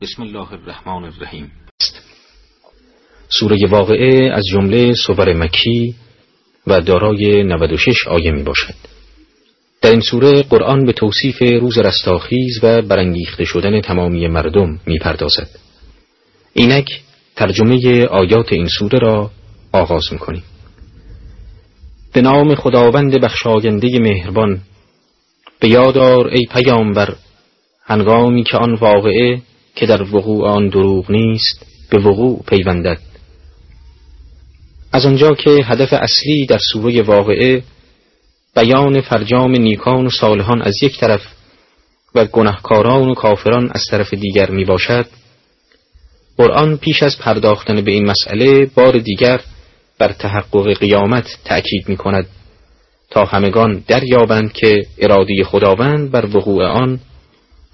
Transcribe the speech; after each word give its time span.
بسم 0.00 0.22
الله 0.22 0.52
الرحمن 0.52 1.04
الرحیم. 1.04 1.50
سوره 3.28 3.66
واقعه 3.68 4.32
از 4.32 4.42
جمله 4.52 4.94
سور 4.94 5.32
مکی 5.32 5.94
و 6.66 6.80
دارای 6.80 7.42
96 7.42 8.06
آیه 8.08 8.30
می 8.30 8.42
باشد. 8.42 8.74
در 9.82 9.90
این 9.90 10.00
سوره 10.00 10.42
قرآن 10.42 10.84
به 10.84 10.92
توصیف 10.92 11.42
روز 11.42 11.78
رستاخیز 11.78 12.58
و 12.62 12.82
برانگیخته 12.82 13.44
شدن 13.44 13.80
تمامی 13.80 14.28
مردم 14.28 14.80
می 14.86 14.98
پردازد. 14.98 15.48
اینک 16.52 17.00
ترجمه 17.36 18.06
آیات 18.06 18.52
این 18.52 18.68
سوره 18.68 18.98
را 18.98 19.30
آغاز 19.72 20.12
می 20.12 20.18
کنیم. 20.18 20.44
به 22.12 22.20
نام 22.20 22.54
خداوند 22.54 23.20
بخشاینده 23.20 23.98
مهربان 23.98 24.60
به 25.60 25.68
یادار 25.68 26.28
ای 26.28 26.46
پیامبر 26.50 27.16
هنگامی 27.84 28.44
که 28.44 28.56
آن 28.56 28.74
واقعه 28.74 29.42
که 29.76 29.86
در 29.86 30.02
وقوع 30.02 30.48
آن 30.48 30.68
دروغ 30.68 31.10
نیست 31.10 31.66
به 31.90 31.98
وقوع 31.98 32.42
پیوندد. 32.48 32.98
از 34.92 35.06
آنجا 35.06 35.34
که 35.34 35.50
هدف 35.50 35.92
اصلی 35.92 36.46
در 36.46 36.58
سوره 36.72 37.02
واقعه 37.02 37.62
بیان 38.56 39.00
فرجام 39.00 39.50
نیکان 39.50 40.06
و 40.06 40.10
صالحان 40.10 40.62
از 40.62 40.82
یک 40.82 41.00
طرف 41.00 41.20
و 42.14 42.24
گناهکاران 42.24 43.08
و 43.08 43.14
کافران 43.14 43.70
از 43.74 43.84
طرف 43.90 44.14
دیگر 44.14 44.50
می 44.50 44.64
باشد 44.64 45.06
قرآن 46.36 46.76
پیش 46.76 47.02
از 47.02 47.18
پرداختن 47.18 47.80
به 47.80 47.90
این 47.90 48.10
مسئله 48.10 48.66
بار 48.74 48.98
دیگر 48.98 49.40
بر 49.98 50.12
تحقق 50.12 50.78
قیامت 50.78 51.38
تأکید 51.44 51.88
می 51.88 51.96
کند 51.96 52.26
تا 53.10 53.24
همگان 53.24 53.84
دریابند 53.86 54.52
که 54.52 54.86
اراده 54.98 55.44
خداوند 55.44 56.10
بر 56.10 56.36
وقوع 56.36 56.64
آن 56.66 57.00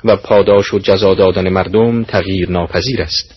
و 0.05 0.17
پاداش 0.17 0.75
و 0.75 0.79
جزا 0.79 1.15
دادن 1.15 1.49
مردم 1.49 2.05
تغییر 2.05 2.51
ناپذیر 2.51 3.03
است. 3.03 3.35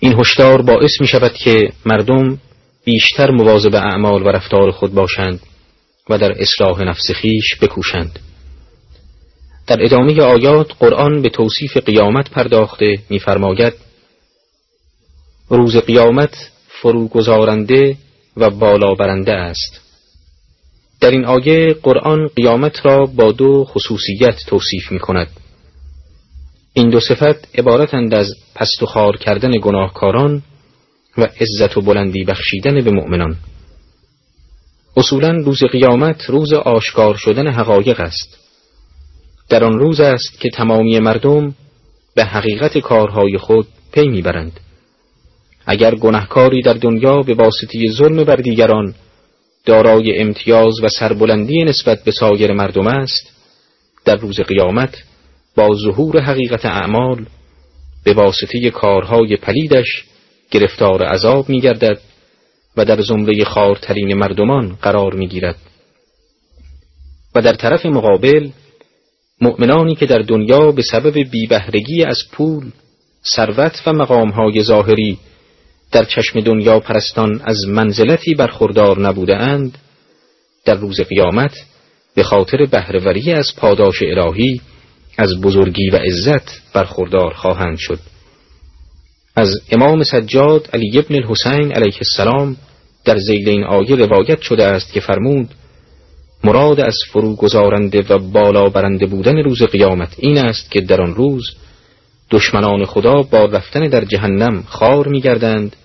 این 0.00 0.20
هشدار 0.20 0.62
باعث 0.62 1.00
می 1.00 1.06
شود 1.06 1.32
که 1.32 1.72
مردم 1.86 2.38
بیشتر 2.84 3.30
مواظب 3.30 3.74
اعمال 3.74 4.22
و 4.22 4.28
رفتار 4.28 4.70
خود 4.70 4.94
باشند 4.94 5.40
و 6.10 6.18
در 6.18 6.32
اصلاح 6.42 6.82
نفس 6.82 7.10
خیش 7.10 7.56
بکوشند. 7.60 8.18
در 9.66 9.84
ادامه 9.84 10.22
آیات 10.22 10.72
قرآن 10.78 11.22
به 11.22 11.28
توصیف 11.28 11.76
قیامت 11.76 12.30
پرداخته 12.30 12.98
می‌فرماید 13.10 13.74
روز 15.48 15.76
قیامت 15.76 16.50
فروگذارنده 16.68 17.96
و 18.36 18.50
بالا 18.50 18.94
برنده 18.94 19.32
است. 19.32 19.81
در 21.02 21.10
این 21.10 21.24
آیه 21.24 21.74
قرآن 21.82 22.28
قیامت 22.36 22.86
را 22.86 23.06
با 23.06 23.32
دو 23.32 23.64
خصوصیت 23.64 24.36
توصیف 24.46 24.92
می 24.92 24.98
کند. 24.98 25.28
این 26.72 26.90
دو 26.90 27.00
صفت 27.00 27.58
عبارتند 27.58 28.14
از 28.14 28.34
پست 28.54 28.82
و 28.82 28.86
خار 28.86 29.16
کردن 29.16 29.50
گناهکاران 29.62 30.42
و 31.18 31.28
عزت 31.40 31.76
و 31.76 31.80
بلندی 31.80 32.24
بخشیدن 32.24 32.84
به 32.84 32.90
مؤمنان. 32.90 33.36
اصولا 34.96 35.30
روز 35.30 35.64
قیامت 35.64 36.24
روز 36.30 36.52
آشکار 36.52 37.14
شدن 37.16 37.48
حقایق 37.48 38.00
است. 38.00 38.38
در 39.48 39.64
آن 39.64 39.78
روز 39.78 40.00
است 40.00 40.40
که 40.40 40.50
تمامی 40.50 40.98
مردم 40.98 41.54
به 42.14 42.24
حقیقت 42.24 42.78
کارهای 42.78 43.38
خود 43.38 43.66
پی 43.92 44.08
می‌برند. 44.08 44.60
اگر 45.66 45.94
گناهکاری 45.94 46.62
در 46.62 46.74
دنیا 46.74 47.22
به 47.22 47.34
واسطه 47.34 47.90
ظلم 47.90 48.24
بر 48.24 48.36
دیگران 48.36 48.94
دارای 49.64 50.18
امتیاز 50.18 50.74
و 50.82 50.88
سربلندی 50.88 51.64
نسبت 51.64 52.04
به 52.04 52.10
سایر 52.10 52.52
مردم 52.52 52.86
است 52.86 53.30
در 54.04 54.16
روز 54.16 54.40
قیامت 54.40 55.02
با 55.56 55.74
ظهور 55.74 56.20
حقیقت 56.20 56.66
اعمال 56.66 57.26
به 58.04 58.12
واسطه 58.12 58.70
کارهای 58.70 59.36
پلیدش 59.36 60.04
گرفتار 60.50 61.02
عذاب 61.02 61.48
می 61.48 61.60
گردد 61.60 62.00
و 62.76 62.84
در 62.84 63.00
زمره 63.00 63.44
خارترین 63.44 64.14
مردمان 64.14 64.78
قرار 64.82 65.14
می 65.14 65.28
گیرد 65.28 65.56
و 67.34 67.42
در 67.42 67.54
طرف 67.54 67.86
مقابل 67.86 68.48
مؤمنانی 69.40 69.94
که 69.94 70.06
در 70.06 70.18
دنیا 70.18 70.72
به 70.72 70.82
سبب 70.82 71.18
بیبهرگی 71.18 72.04
از 72.04 72.18
پول 72.32 72.70
ثروت 73.36 73.82
و 73.86 73.92
مقامهای 73.92 74.62
ظاهری 74.62 75.18
در 75.92 76.04
چشم 76.04 76.40
دنیا 76.40 76.80
پرستان 76.80 77.40
از 77.44 77.68
منزلتی 77.68 78.34
برخوردار 78.34 79.00
نبوده 79.00 79.36
اند 79.36 79.78
در 80.64 80.74
روز 80.74 81.00
قیامت 81.00 81.54
به 82.14 82.22
خاطر 82.22 82.66
بهرهوری 82.66 83.32
از 83.32 83.56
پاداش 83.56 84.02
الهی 84.02 84.60
از 85.18 85.40
بزرگی 85.40 85.90
و 85.90 85.96
عزت 85.96 86.72
برخوردار 86.74 87.34
خواهند 87.34 87.76
شد. 87.78 87.98
از 89.36 89.60
امام 89.70 90.02
سجاد 90.02 90.68
علی 90.72 90.98
ابن 90.98 91.14
الحسین 91.14 91.72
علیه 91.72 91.98
السلام 91.98 92.56
در 93.04 93.18
زیل 93.18 93.48
این 93.48 93.64
آیه 93.64 93.94
روایت 93.96 94.40
شده 94.40 94.64
است 94.64 94.92
که 94.92 95.00
فرمود 95.00 95.48
مراد 96.44 96.80
از 96.80 96.96
فرو 97.12 97.36
گذارنده 97.36 98.02
و 98.08 98.18
بالا 98.18 98.68
برنده 98.68 99.06
بودن 99.06 99.36
روز 99.36 99.62
قیامت 99.62 100.14
این 100.18 100.38
است 100.38 100.70
که 100.70 100.80
در 100.80 101.02
آن 101.02 101.14
روز 101.14 101.44
دشمنان 102.30 102.84
خدا 102.84 103.22
با 103.22 103.44
رفتن 103.44 103.88
در 103.88 104.04
جهنم 104.04 104.62
خار 104.62 105.08
میگردند 105.08 105.76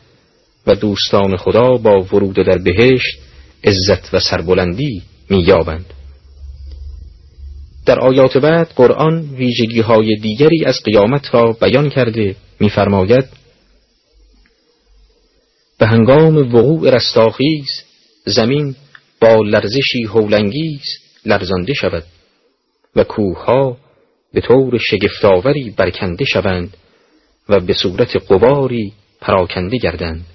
و 0.67 0.75
دوستان 0.75 1.37
خدا 1.37 1.69
با 1.69 1.99
ورود 1.99 2.35
در 2.35 2.57
بهشت 2.57 3.19
عزت 3.63 4.13
و 4.13 4.19
سربلندی 4.19 5.01
مییابند. 5.29 5.85
در 7.85 7.99
آیات 7.99 8.37
بعد 8.37 8.71
قرآن 8.75 9.29
ویژگی 9.35 9.79
های 9.79 10.15
دیگری 10.15 10.65
از 10.65 10.83
قیامت 10.83 11.33
را 11.33 11.51
بیان 11.61 11.89
کرده 11.89 12.35
میفرماید 12.59 13.25
به 15.79 15.87
هنگام 15.87 16.37
وقوع 16.37 16.89
رستاخیز 16.95 17.67
زمین 18.25 18.75
با 19.21 19.35
لرزشی 19.35 20.03
هولنگیز 20.03 20.83
لرزانده 21.25 21.73
شود 21.73 22.03
و 22.95 23.03
کوهها 23.03 23.77
به 24.33 24.41
طور 24.41 24.77
شگفتآوری 24.77 25.73
برکنده 25.77 26.25
شوند 26.25 26.77
و 27.49 27.59
به 27.59 27.73
صورت 27.73 28.31
قباری 28.31 28.93
پراکنده 29.21 29.77
گردند. 29.77 30.25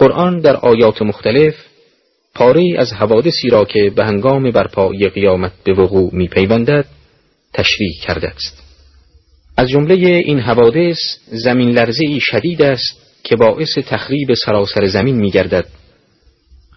قرآن 0.00 0.40
در 0.40 0.56
آیات 0.56 1.02
مختلف 1.02 1.54
پاره 2.34 2.64
از 2.78 2.92
حوادثی 2.92 3.48
را 3.48 3.64
که 3.64 3.92
به 3.96 4.04
هنگام 4.04 4.50
برپایی 4.50 5.08
قیامت 5.08 5.52
به 5.64 5.72
وقوع 5.72 6.10
می 6.12 6.28
پیوندد 6.28 6.84
تشریح 7.54 7.92
کرده 8.02 8.28
است 8.28 8.62
از 9.56 9.68
جمله 9.68 9.94
این 9.94 10.40
حوادث 10.40 10.98
زمین 11.26 11.70
لرزه 11.70 12.18
شدید 12.20 12.62
است 12.62 13.20
که 13.24 13.36
باعث 13.36 13.78
تخریب 13.86 14.34
سراسر 14.34 14.86
زمین 14.86 15.16
می 15.16 15.30
گردد 15.30 15.66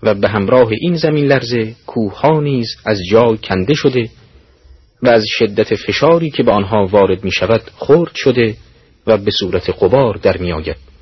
و 0.04 0.14
به 0.14 0.30
همراه 0.30 0.70
این 0.82 0.96
زمین 0.96 1.26
لرزه 1.26 1.76
کوه 1.88 2.42
نیز 2.42 2.68
از 2.86 3.00
جای 3.12 3.38
کنده 3.38 3.74
شده 3.74 4.10
و 5.04 5.10
از 5.10 5.26
شدت 5.28 5.76
فشاری 5.76 6.30
که 6.30 6.44
به 6.44 6.52
آنها 6.52 6.86
وارد 6.92 7.24
می 7.24 7.32
شود 7.32 7.62
خرد 7.76 8.16
شده 8.16 8.56
و 9.08 9.18
به 9.18 9.32
صورت 9.32 9.70
قبار 9.70 10.18
در 10.18 10.38
می 10.38 10.54
آید. 10.54 10.93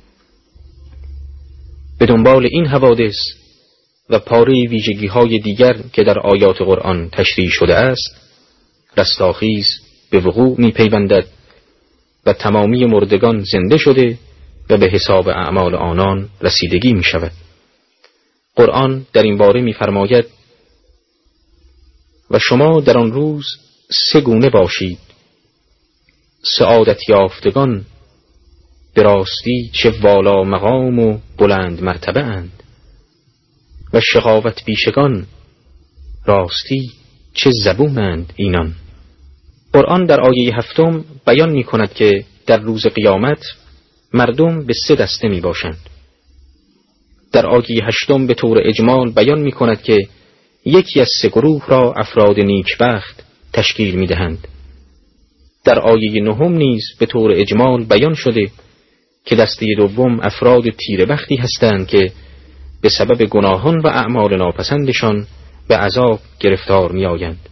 به 2.02 2.06
دنبال 2.06 2.48
این 2.50 2.66
حوادث 2.66 3.16
و 4.10 4.18
پاره 4.18 4.68
ویژگی 4.68 5.06
های 5.06 5.38
دیگر 5.38 5.76
که 5.92 6.02
در 6.02 6.18
آیات 6.18 6.56
قرآن 6.62 7.10
تشریح 7.10 7.50
شده 7.50 7.74
است 7.74 8.16
رستاخیز 8.96 9.66
به 10.10 10.20
وقوع 10.20 10.60
می 10.60 10.72
پیوندد 10.72 11.26
و 12.26 12.32
تمامی 12.32 12.84
مردگان 12.86 13.44
زنده 13.52 13.76
شده 13.76 14.18
و 14.70 14.76
به 14.76 14.86
حساب 14.86 15.28
اعمال 15.28 15.74
آنان 15.74 16.28
رسیدگی 16.40 16.92
می 16.92 17.04
شود 17.04 17.32
قرآن 18.56 19.06
در 19.12 19.22
این 19.22 19.38
باره 19.38 19.60
می 19.60 19.72
فرماید 19.72 20.26
و 22.30 22.38
شما 22.38 22.80
در 22.80 22.98
آن 22.98 23.12
روز 23.12 23.46
سه 23.90 24.20
گونه 24.20 24.50
باشید 24.50 24.98
سعادت 26.58 27.08
یافتگان 27.08 27.84
به 28.94 29.02
راستی 29.02 29.70
چه 29.72 29.90
والا 29.90 30.44
مقام 30.44 30.98
و 30.98 31.18
بلند 31.38 31.82
مرتبه 31.82 32.20
اند. 32.20 32.62
و 33.92 34.00
شقاوت 34.00 34.64
بیشگان 34.64 35.26
راستی 36.26 36.90
چه 37.34 37.50
زبونند 37.64 38.32
اینان. 38.36 38.74
قرآن 39.72 40.04
در 40.04 40.20
آیه 40.20 40.56
هفتم 40.56 41.04
بیان 41.26 41.50
می 41.50 41.64
کند 41.64 41.92
که 41.92 42.24
در 42.46 42.58
روز 42.60 42.86
قیامت 42.86 43.44
مردم 44.12 44.66
به 44.66 44.74
سه 44.86 44.94
دسته 44.94 45.28
می 45.28 45.40
باشند. 45.40 45.80
در 47.32 47.46
آیه 47.46 47.84
هشتم 47.84 48.26
به 48.26 48.34
طور 48.34 48.58
اجمال 48.64 49.10
بیان 49.10 49.40
می 49.40 49.52
کند 49.52 49.82
که 49.82 49.98
یکی 50.64 51.00
از 51.00 51.08
سه 51.22 51.28
گروه 51.28 51.66
را 51.66 51.94
افراد 51.96 52.40
نیکبخت 52.40 53.24
تشکیل 53.52 53.94
می 53.94 54.06
دهند. 54.06 54.48
در 55.64 55.78
آیه 55.78 56.22
نهم 56.22 56.52
نیز 56.52 56.84
به 56.98 57.06
طور 57.06 57.32
اجمال 57.32 57.84
بیان 57.84 58.14
شده 58.14 58.50
که 59.24 59.36
دسته 59.36 59.66
دوم 59.76 60.20
افراد 60.20 60.62
بختی 61.08 61.36
هستند 61.36 61.86
که 61.86 62.12
به 62.82 62.88
سبب 62.88 63.24
گناهان 63.24 63.78
و 63.78 63.86
اعمال 63.86 64.36
ناپسندشان 64.36 65.26
به 65.68 65.76
عذاب 65.76 66.20
گرفتار 66.40 66.92
می 66.92 67.06
آیند. 67.06 67.48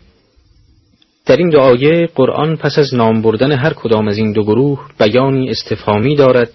در 1.27 1.37
این 1.37 1.49
دو 1.49 1.61
آیه 1.61 2.09
قرآن 2.15 2.57
پس 2.57 2.79
از 2.79 2.95
نام 2.95 3.23
بردن 3.23 3.53
هر 3.53 3.73
کدام 3.73 4.09
از 4.09 4.19
این 4.19 4.33
دو 4.33 4.43
گروه 4.43 4.89
بیانی 4.99 5.51
استفهامی 5.51 6.17
دارد 6.17 6.51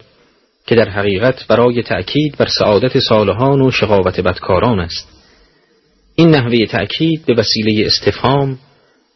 که 0.67 0.75
در 0.75 0.89
حقیقت 0.89 1.47
برای 1.47 1.83
تأکید 1.83 2.38
بر 2.38 2.47
سعادت 2.59 3.00
صالحان 3.00 3.62
و 3.62 3.71
شقاوت 3.71 4.19
بدکاران 4.19 4.79
است 4.79 5.07
این 6.15 6.29
نحوه 6.29 6.65
تأکید 6.65 7.25
به 7.25 7.33
وسیله 7.33 7.85
استفهام 7.85 8.59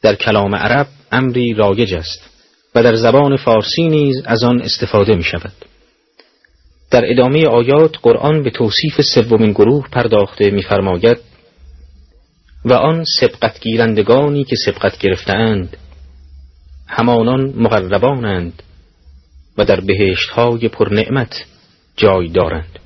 در 0.02 0.16
کلام 0.16 0.56
عرب 0.56 0.88
امری 1.12 1.54
رایج 1.54 1.94
است 1.94 2.30
و 2.76 2.84
در 2.84 2.96
زبان 2.96 3.38
فارسی 3.38 3.84
نیز 3.84 4.16
از 4.26 4.44
آن 4.44 4.62
استفاده 4.62 5.16
می 5.16 5.24
شود. 5.24 5.69
در 6.92 7.12
ادامه 7.12 7.48
آیات 7.48 7.96
قرآن 8.02 8.44
به 8.44 8.50
توصیف 8.50 9.02
سومین 9.02 9.52
گروه 9.52 9.88
پرداخته 9.92 10.52
می‌فرماید 10.52 11.18
و 12.66 12.74
آن 12.74 13.04
سبقت 13.20 13.60
گیرندگانی 13.60 14.44
که 14.44 14.56
سبقت 14.66 14.98
گرفتهاند 14.98 15.78
همانان 16.88 17.54
مقربانند 17.58 18.64
و 19.58 19.66
در 19.66 19.80
بهشت 19.80 20.30
های 20.30 20.68
پرنعمت 20.68 21.46
جای 21.98 22.28
دارند. 22.28 22.80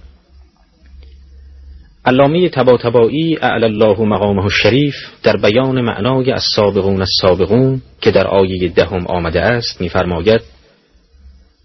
علامه 2.05 2.50
تباتبایی 2.50 3.38
اعلی 3.41 3.65
الله 3.65 4.01
مقامه 4.01 4.44
الشریف 4.44 4.95
در 5.23 5.38
بیان 5.38 5.81
معنای 5.81 6.31
از 6.31 6.44
سابقون 6.55 7.01
از 7.01 7.09
سابقون 7.21 7.81
که 8.01 8.11
در 8.11 8.27
آیه 8.27 8.69
دهم 8.69 9.07
آمده 9.07 9.41
است 9.41 9.81
می‌فرماید 9.81 10.41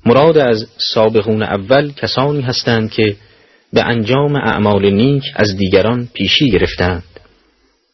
مراد 0.06 0.38
از 0.38 0.66
سابقون 0.94 1.42
اول 1.42 1.92
کسانی 1.92 2.40
هستند 2.40 2.90
که 2.90 3.16
به 3.72 3.82
انجام 3.82 4.36
اعمال 4.36 4.90
نیک 4.90 5.22
از 5.34 5.56
دیگران 5.56 6.08
پیشی 6.14 6.50
گرفتند. 6.50 7.04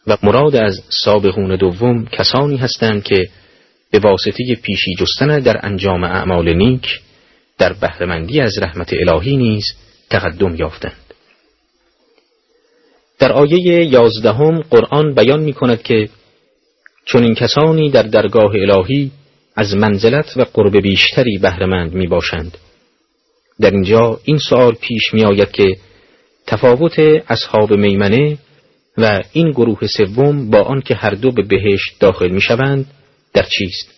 و 0.06 0.16
مراد 0.22 0.56
از 0.56 0.80
سابقون 1.04 1.56
دوم 1.56 2.06
کسانی 2.06 2.56
هستند 2.56 3.02
که 3.02 3.28
به 3.90 3.98
واسطه 3.98 4.54
پیشی 4.62 4.94
جستن 4.98 5.38
در 5.38 5.60
انجام 5.66 6.04
اعمال 6.04 6.52
نیک 6.56 7.00
در 7.58 7.72
بهرهمندی 7.72 8.40
از 8.40 8.58
رحمت 8.62 8.92
الهی 8.92 9.36
نیز 9.36 9.64
تقدم 10.10 10.54
یافتند. 10.54 11.04
در 13.18 13.32
آیه 13.32 13.84
یازدهم 13.84 14.60
قرآن 14.60 15.14
بیان 15.14 15.40
می 15.40 15.52
کند 15.52 15.82
که 15.82 16.08
چون 17.04 17.22
این 17.22 17.34
کسانی 17.34 17.90
در 17.90 18.02
درگاه 18.02 18.52
الهی 18.54 19.10
از 19.56 19.74
منزلت 19.74 20.36
و 20.36 20.44
قرب 20.54 20.76
بیشتری 20.76 21.38
بهرهمند 21.38 21.94
می 21.94 22.06
باشند. 22.06 22.58
در 23.60 23.70
اینجا 23.70 24.20
این 24.24 24.38
سوال 24.38 24.74
پیش 24.74 25.14
می 25.14 25.24
آید 25.24 25.50
که 25.50 25.76
تفاوت 26.46 26.98
اصحاب 27.28 27.72
میمنه 27.72 28.38
و 28.98 29.22
این 29.32 29.50
گروه 29.50 29.86
سوم 29.86 30.50
با 30.50 30.62
آنکه 30.62 30.94
هر 30.94 31.10
دو 31.10 31.30
به 31.30 31.42
بهشت 31.42 31.96
داخل 32.00 32.28
می 32.28 32.40
شوند 32.40 32.86
در 33.32 33.46
چیست؟ 33.58 33.94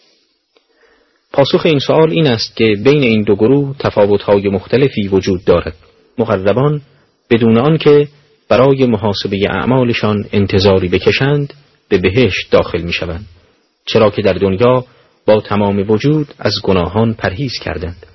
پاسخ 1.32 1.67
این 1.67 1.79
سوال 1.79 2.11
این 2.11 2.26
است 2.26 2.56
که 2.56 2.64
بین 2.85 3.03
این 3.03 3.23
دو 3.23 3.35
گروه 3.35 3.76
تفاوتهای 3.79 4.49
مختلفی 4.49 5.08
وجود 5.08 5.44
دارد. 5.44 5.76
مقربان 6.19 6.82
بدون 7.31 7.58
آنکه 7.58 8.08
برای 8.49 8.87
محاسبه 8.87 9.38
اعمالشان 9.50 10.25
انتظاری 10.32 10.88
بکشند 10.88 11.55
به 11.88 11.99
بهشت 11.99 12.50
داخل 12.50 12.82
می 12.82 12.93
شوند. 12.93 13.26
چرا 13.85 14.11
که 14.11 14.23
در 14.23 14.32
دنیا 14.32 14.85
با 15.26 15.40
تمام 15.40 15.90
وجود 15.90 16.34
از 16.38 16.55
گناهان 16.62 17.14
پرهیز 17.14 17.52
کردند. 17.62 18.06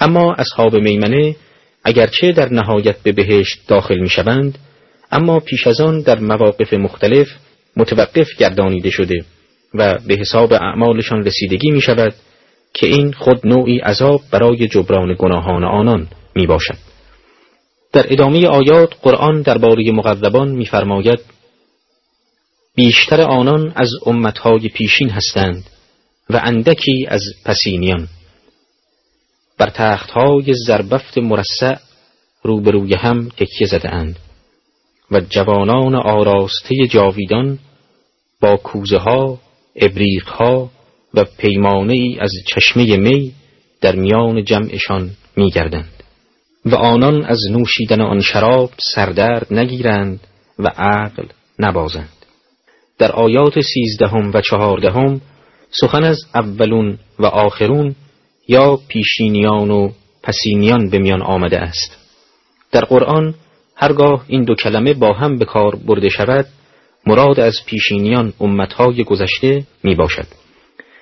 اما 0.00 0.34
اصحاب 0.34 0.76
میمنه 0.76 1.36
اگرچه 1.84 2.32
در 2.32 2.52
نهایت 2.52 2.96
به 3.02 3.12
بهشت 3.12 3.60
داخل 3.68 3.98
می 3.98 4.08
شوند 4.08 4.58
اما 5.12 5.40
پیش 5.40 5.66
از 5.66 5.80
آن 5.80 6.00
در 6.00 6.18
مواقف 6.18 6.72
مختلف 6.74 7.28
متوقف 7.76 8.36
گردانیده 8.38 8.90
شده 8.90 9.24
و 9.74 9.98
به 10.06 10.14
حساب 10.14 10.52
اعمالشان 10.52 11.24
رسیدگی 11.24 11.70
می 11.70 11.80
شود 11.80 12.14
که 12.74 12.86
این 12.86 13.12
خود 13.12 13.46
نوعی 13.46 13.78
عذاب 13.78 14.20
برای 14.30 14.68
جبران 14.68 15.16
گناهان 15.18 15.64
آنان 15.64 16.08
می 16.34 16.46
باشد. 16.46 16.78
در 17.92 18.06
ادامه 18.12 18.46
آیات 18.46 18.94
قرآن 19.02 19.42
درباره 19.42 19.92
مغربان 19.92 20.48
می‌فرماید 20.48 21.20
بیشتر 22.74 23.20
آنان 23.20 23.72
از 23.76 23.90
امتهای 24.06 24.68
پیشین 24.68 25.10
هستند 25.10 25.64
و 26.30 26.40
اندکی 26.42 27.06
از 27.08 27.22
پسینیان 27.44 28.08
بر 29.58 29.70
تختهای 29.70 30.54
زربفت 30.66 31.18
مرسع 31.18 31.76
روبروی 32.42 32.94
هم 32.94 33.28
تکیه 33.28 33.66
زده 33.66 33.94
اند 33.94 34.18
و 35.10 35.20
جوانان 35.20 35.94
آراسته 35.94 36.86
جاویدان 36.86 37.58
با 38.40 38.56
کوزه 38.56 38.98
ها، 38.98 39.38
ابریق 39.76 40.28
ها 40.28 40.70
و 41.14 41.24
پیمانه 41.38 41.92
ای 41.94 42.18
از 42.20 42.30
چشمه 42.46 42.96
می 42.96 43.32
در 43.80 43.96
میان 43.96 44.44
جمعشان 44.44 45.10
می 45.36 45.50
گردند. 45.50 45.92
و 46.64 46.74
آنان 46.74 47.24
از 47.24 47.38
نوشیدن 47.50 48.00
آن 48.00 48.20
شراب 48.20 48.70
سردرد 48.94 49.54
نگیرند 49.54 50.20
و 50.58 50.68
عقل 50.68 51.26
نبازند. 51.58 52.12
در 52.98 53.12
آیات 53.12 53.60
سیزدهم 53.60 54.30
و 54.34 54.40
چهاردهم 54.40 55.20
سخن 55.70 56.04
از 56.04 56.18
اولون 56.34 56.98
و 57.18 57.26
آخرون 57.26 57.94
یا 58.48 58.78
پیشینیان 58.88 59.70
و 59.70 59.90
پسینیان 60.22 60.90
به 60.90 60.98
میان 60.98 61.22
آمده 61.22 61.58
است. 61.58 61.96
در 62.72 62.80
قرآن 62.80 63.34
هرگاه 63.76 64.24
این 64.28 64.44
دو 64.44 64.54
کلمه 64.54 64.94
با 64.94 65.12
هم 65.12 65.38
به 65.38 65.44
کار 65.44 65.76
برده 65.76 66.08
شود 66.08 66.46
مراد 67.06 67.40
از 67.40 67.54
پیشینیان 67.66 68.32
امتهای 68.40 69.04
گذشته 69.04 69.66
می 69.82 69.94
باشد. 69.94 70.26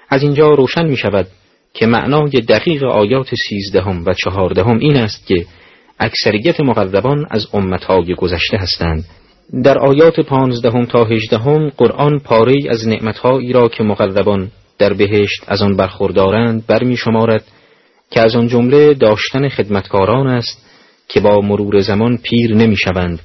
از 0.09 0.23
اینجا 0.23 0.49
روشن 0.49 0.87
می 0.87 0.97
شود 0.97 1.27
که 1.75 1.87
معنای 1.87 2.31
دقیق 2.31 2.85
آیات 2.85 3.35
سیزدهم 3.49 4.05
و 4.07 4.15
چهاردهم 4.15 4.79
این 4.79 4.97
است 4.97 5.27
که 5.27 5.47
اکثریت 6.01 6.61
مقربان 6.61 7.27
از 7.31 7.47
امتهای 7.53 8.15
گذشته 8.15 8.57
هستند 8.57 9.05
در 9.53 9.79
آیات 9.79 10.21
پانزدهم 10.21 10.85
تا 10.85 11.05
هجدهم 11.05 11.69
قرآن 11.69 12.19
پاره 12.19 12.57
از 12.71 12.89
نعمتهایی 12.89 13.53
را 13.53 13.69
که 13.69 13.83
مقربان 13.83 14.51
در 14.79 14.93
بهشت 14.93 15.45
از 15.47 15.63
آن 15.63 15.77
برخوردارند 15.77 16.67
برمی 16.67 16.97
شمارد 16.97 17.45
که 18.11 18.21
از 18.21 18.35
آن 18.35 18.49
جمله 18.49 18.95
داشتن 18.95 19.49
خدمتکاران 19.49 20.27
است 20.27 20.67
که 21.09 21.21
با 21.21 21.41
مرور 21.41 21.81
زمان 21.81 22.19
پیر 22.23 22.55
نمی 22.55 22.77
شوند 22.77 23.21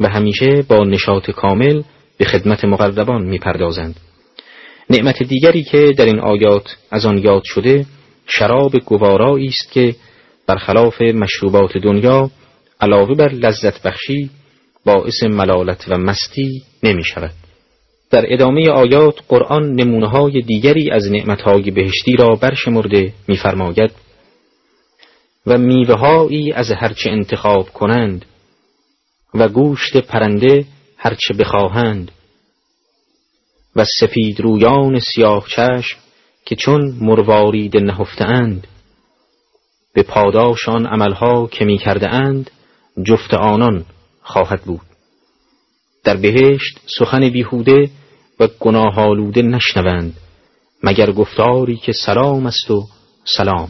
و 0.00 0.08
همیشه 0.08 0.64
با 0.68 0.84
نشاط 0.84 1.30
کامل 1.30 1.82
به 2.18 2.24
خدمت 2.24 2.64
مقربان 2.64 3.22
می 3.22 3.38
پردازند. 3.38 3.96
نعمت 4.90 5.22
دیگری 5.22 5.62
که 5.62 5.94
در 5.96 6.04
این 6.04 6.20
آیات 6.20 6.76
از 6.90 7.06
آن 7.06 7.18
یاد 7.18 7.42
شده 7.44 7.86
شراب 8.26 8.76
گوارایی 8.76 9.48
است 9.48 9.72
که 9.72 9.94
برخلاف 10.46 11.00
مشروبات 11.00 11.78
دنیا 11.78 12.30
علاوه 12.80 13.14
بر 13.14 13.28
لذت 13.28 13.82
بخشی 13.82 14.30
باعث 14.84 15.22
ملالت 15.22 15.84
و 15.88 15.98
مستی 15.98 16.62
نمی 16.82 17.04
شود. 17.04 17.32
در 18.10 18.24
ادامه 18.28 18.68
آیات 18.70 19.14
قرآن 19.28 19.72
نمونه 19.72 20.08
های 20.08 20.42
دیگری 20.42 20.90
از 20.90 21.10
نعمتهای 21.10 21.70
بهشتی 21.70 22.16
را 22.16 22.28
برشمرده 22.34 23.12
می‌فرماید 23.28 23.90
و 25.46 25.58
میوههایی 25.58 26.52
از 26.52 26.70
هرچه 26.70 27.10
انتخاب 27.10 27.68
کنند 27.68 28.24
و 29.34 29.48
گوشت 29.48 29.96
پرنده 29.96 30.64
هرچه 30.96 31.34
بخواهند 31.34 32.12
و 33.76 33.84
سفید 34.00 34.40
رویان 34.40 34.98
سیاه 34.98 35.46
چشم 35.48 35.98
که 36.44 36.56
چون 36.56 36.94
مروارید 37.00 37.76
نهفتند 37.76 38.66
به 39.94 40.02
پاداش 40.02 40.68
آن 40.68 40.86
عملها 40.86 41.46
که 41.46 41.64
می 41.64 41.78
کرده 41.78 42.08
اند 42.08 42.50
جفت 43.04 43.34
آنان 43.34 43.84
خواهد 44.28 44.62
بود. 44.62 44.80
در 46.04 46.16
بهشت 46.16 46.80
سخن 46.98 47.28
بیهوده 47.30 47.90
و 48.40 48.48
گناه 48.60 48.98
آلوده 49.00 49.42
نشنوند 49.42 50.14
مگر 50.82 51.12
گفتاری 51.12 51.76
که 51.76 51.92
سلام 51.92 52.46
است 52.46 52.70
و 52.70 52.84
سلام. 53.24 53.68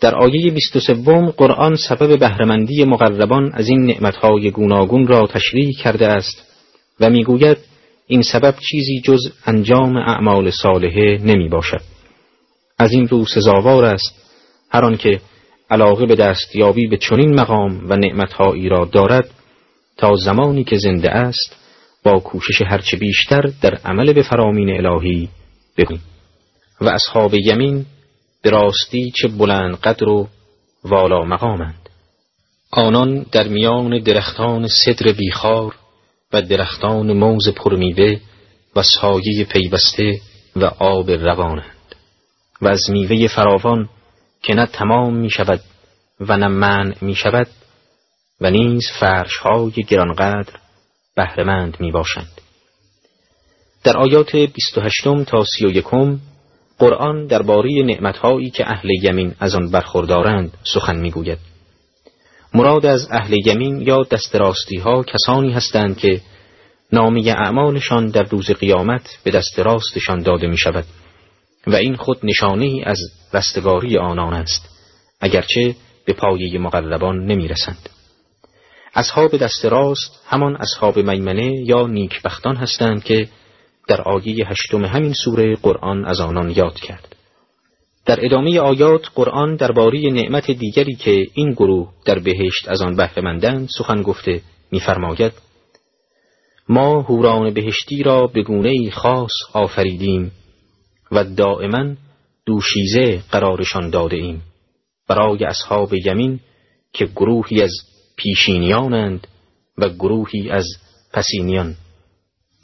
در 0.00 0.14
آیه 0.14 0.50
23 0.50 0.94
قرآن 1.36 1.76
سبب 1.76 2.18
بهرهمندی 2.18 2.84
مقربان 2.84 3.50
از 3.54 3.68
این 3.68 3.86
نعمتهای 3.86 4.50
گوناگون 4.50 5.06
را 5.06 5.26
تشریح 5.26 5.70
کرده 5.82 6.08
است 6.08 6.42
و 7.00 7.10
می‌گوید 7.10 7.58
این 8.06 8.22
سبب 8.22 8.54
چیزی 8.70 9.00
جز 9.00 9.20
انجام 9.46 9.96
اعمال 9.96 10.50
صالحه 10.50 11.18
نمی 11.24 11.48
باشد 11.48 11.80
از 12.78 12.92
این 12.92 13.08
رو 13.08 13.24
سزاوار 13.24 13.84
است 13.84 14.14
هر 14.70 14.84
آنکه 14.84 15.20
علاقه 15.70 16.06
به 16.06 16.14
دستیابی 16.14 16.86
به 16.86 16.96
چنین 16.96 17.40
مقام 17.40 17.90
و 17.90 17.96
نعمتهایی 17.96 18.68
را 18.68 18.84
دارد 18.84 19.30
تا 19.96 20.16
زمانی 20.16 20.64
که 20.64 20.76
زنده 20.76 21.10
است 21.10 21.56
با 22.04 22.20
کوشش 22.20 22.62
هرچه 22.62 22.96
بیشتر 22.96 23.42
در 23.62 23.74
عمل 23.74 24.12
به 24.12 24.22
فرامین 24.22 24.86
الهی 24.86 25.28
بگویم. 25.76 26.02
و 26.80 26.88
اصحاب 26.88 27.34
یمین 27.34 27.86
به 28.42 28.50
راستی 28.50 29.12
چه 29.16 29.28
بلند 29.28 29.76
قدر 29.76 30.08
و 30.08 30.28
والا 30.84 31.24
مقامند. 31.24 31.88
آنان 32.70 33.26
در 33.32 33.48
میان 33.48 33.98
درختان 33.98 34.68
صدر 34.68 35.12
بیخار 35.12 35.74
و 36.32 36.42
درختان 36.42 37.12
موز 37.12 37.48
پرمیوه 37.48 38.16
و 38.76 38.82
سایه 38.82 39.44
پیوسته 39.44 40.20
و 40.56 40.64
آب 40.64 41.10
روانند. 41.10 41.94
و 42.62 42.68
از 42.68 42.90
میوه 42.90 43.28
فراوان 43.28 43.88
که 44.44 44.54
نه 44.54 44.66
تمام 44.66 45.16
می 45.16 45.30
شود 45.30 45.60
و 46.20 46.36
نه 46.36 46.48
منع 46.48 46.94
می 47.00 47.14
شود 47.14 47.46
و 48.40 48.50
نیز 48.50 48.82
فرش 49.00 49.36
های 49.36 49.70
گرانقدر 49.70 50.52
بهرهمند 51.16 51.76
می 51.80 51.92
باشند. 51.92 52.40
در 53.84 53.96
آیات 53.96 54.36
28 54.36 55.24
تا 55.26 55.44
31 55.58 55.84
قرآن 56.78 57.26
درباره 57.26 57.70
نعمتهایی 57.70 58.50
که 58.50 58.70
اهل 58.70 58.88
یمین 59.02 59.34
از 59.40 59.54
آن 59.54 59.70
برخوردارند 59.70 60.58
سخن 60.74 60.96
می‌گوید. 60.96 61.38
مراد 62.54 62.86
از 62.86 63.08
اهل 63.10 63.46
یمین 63.46 63.80
یا 63.80 64.02
دست 64.10 64.36
راستی 64.36 64.76
ها 64.76 65.02
کسانی 65.02 65.52
هستند 65.52 65.96
که 65.96 66.20
نامی 66.92 67.30
اعمالشان 67.30 68.06
در 68.06 68.22
روز 68.22 68.50
قیامت 68.50 69.18
به 69.24 69.30
دست 69.30 69.58
راستشان 69.58 70.22
داده 70.22 70.46
می 70.46 70.58
شود 70.58 70.84
و 71.66 71.74
این 71.74 71.96
خود 71.96 72.18
نشانه 72.22 72.82
از 72.86 72.98
رستگاری 73.34 73.98
آنان 73.98 74.34
است 74.34 74.68
اگرچه 75.20 75.74
به 76.04 76.12
پایه 76.12 76.58
مقربان 76.58 77.26
نمی 77.26 77.48
رسند. 77.48 77.88
اصحاب 78.94 79.36
دست 79.36 79.64
راست 79.64 80.20
همان 80.26 80.56
اصحاب 80.56 80.98
میمنه 80.98 81.60
یا 81.60 81.86
نیکبختان 81.86 82.56
هستند 82.56 83.04
که 83.04 83.28
در 83.88 84.00
آیه 84.00 84.48
هشتم 84.48 84.84
همین 84.84 85.12
سوره 85.12 85.56
قرآن 85.56 86.04
از 86.04 86.20
آنان 86.20 86.50
یاد 86.50 86.74
کرد. 86.74 87.16
در 88.06 88.24
ادامه 88.24 88.60
آیات 88.60 89.06
قرآن 89.14 89.56
درباره 89.56 90.10
نعمت 90.10 90.50
دیگری 90.50 90.94
که 90.94 91.26
این 91.34 91.52
گروه 91.52 91.92
در 92.04 92.18
بهشت 92.18 92.68
از 92.68 92.82
آن 92.82 92.96
بهرهمندند 92.96 93.68
سخن 93.78 94.02
گفته 94.02 94.40
می‌فرماید 94.70 95.32
ما 96.68 97.00
هوران 97.00 97.54
بهشتی 97.54 98.02
را 98.02 98.26
به 98.26 98.42
گونه 98.42 98.90
خاص 98.90 99.32
آفریدیم 99.52 100.32
و 101.10 101.24
دائما 101.24 101.94
دوشیزه 102.46 103.22
قرارشان 103.30 103.90
داده 103.90 104.16
ایم. 104.16 104.42
برای 105.08 105.44
اصحاب 105.44 105.94
یمین 105.94 106.40
که 106.92 107.04
گروهی 107.04 107.62
از 107.62 107.72
پیشینیانند 108.16 109.26
و 109.78 109.88
گروهی 109.88 110.50
از 110.50 110.66
پسینیان. 111.12 111.74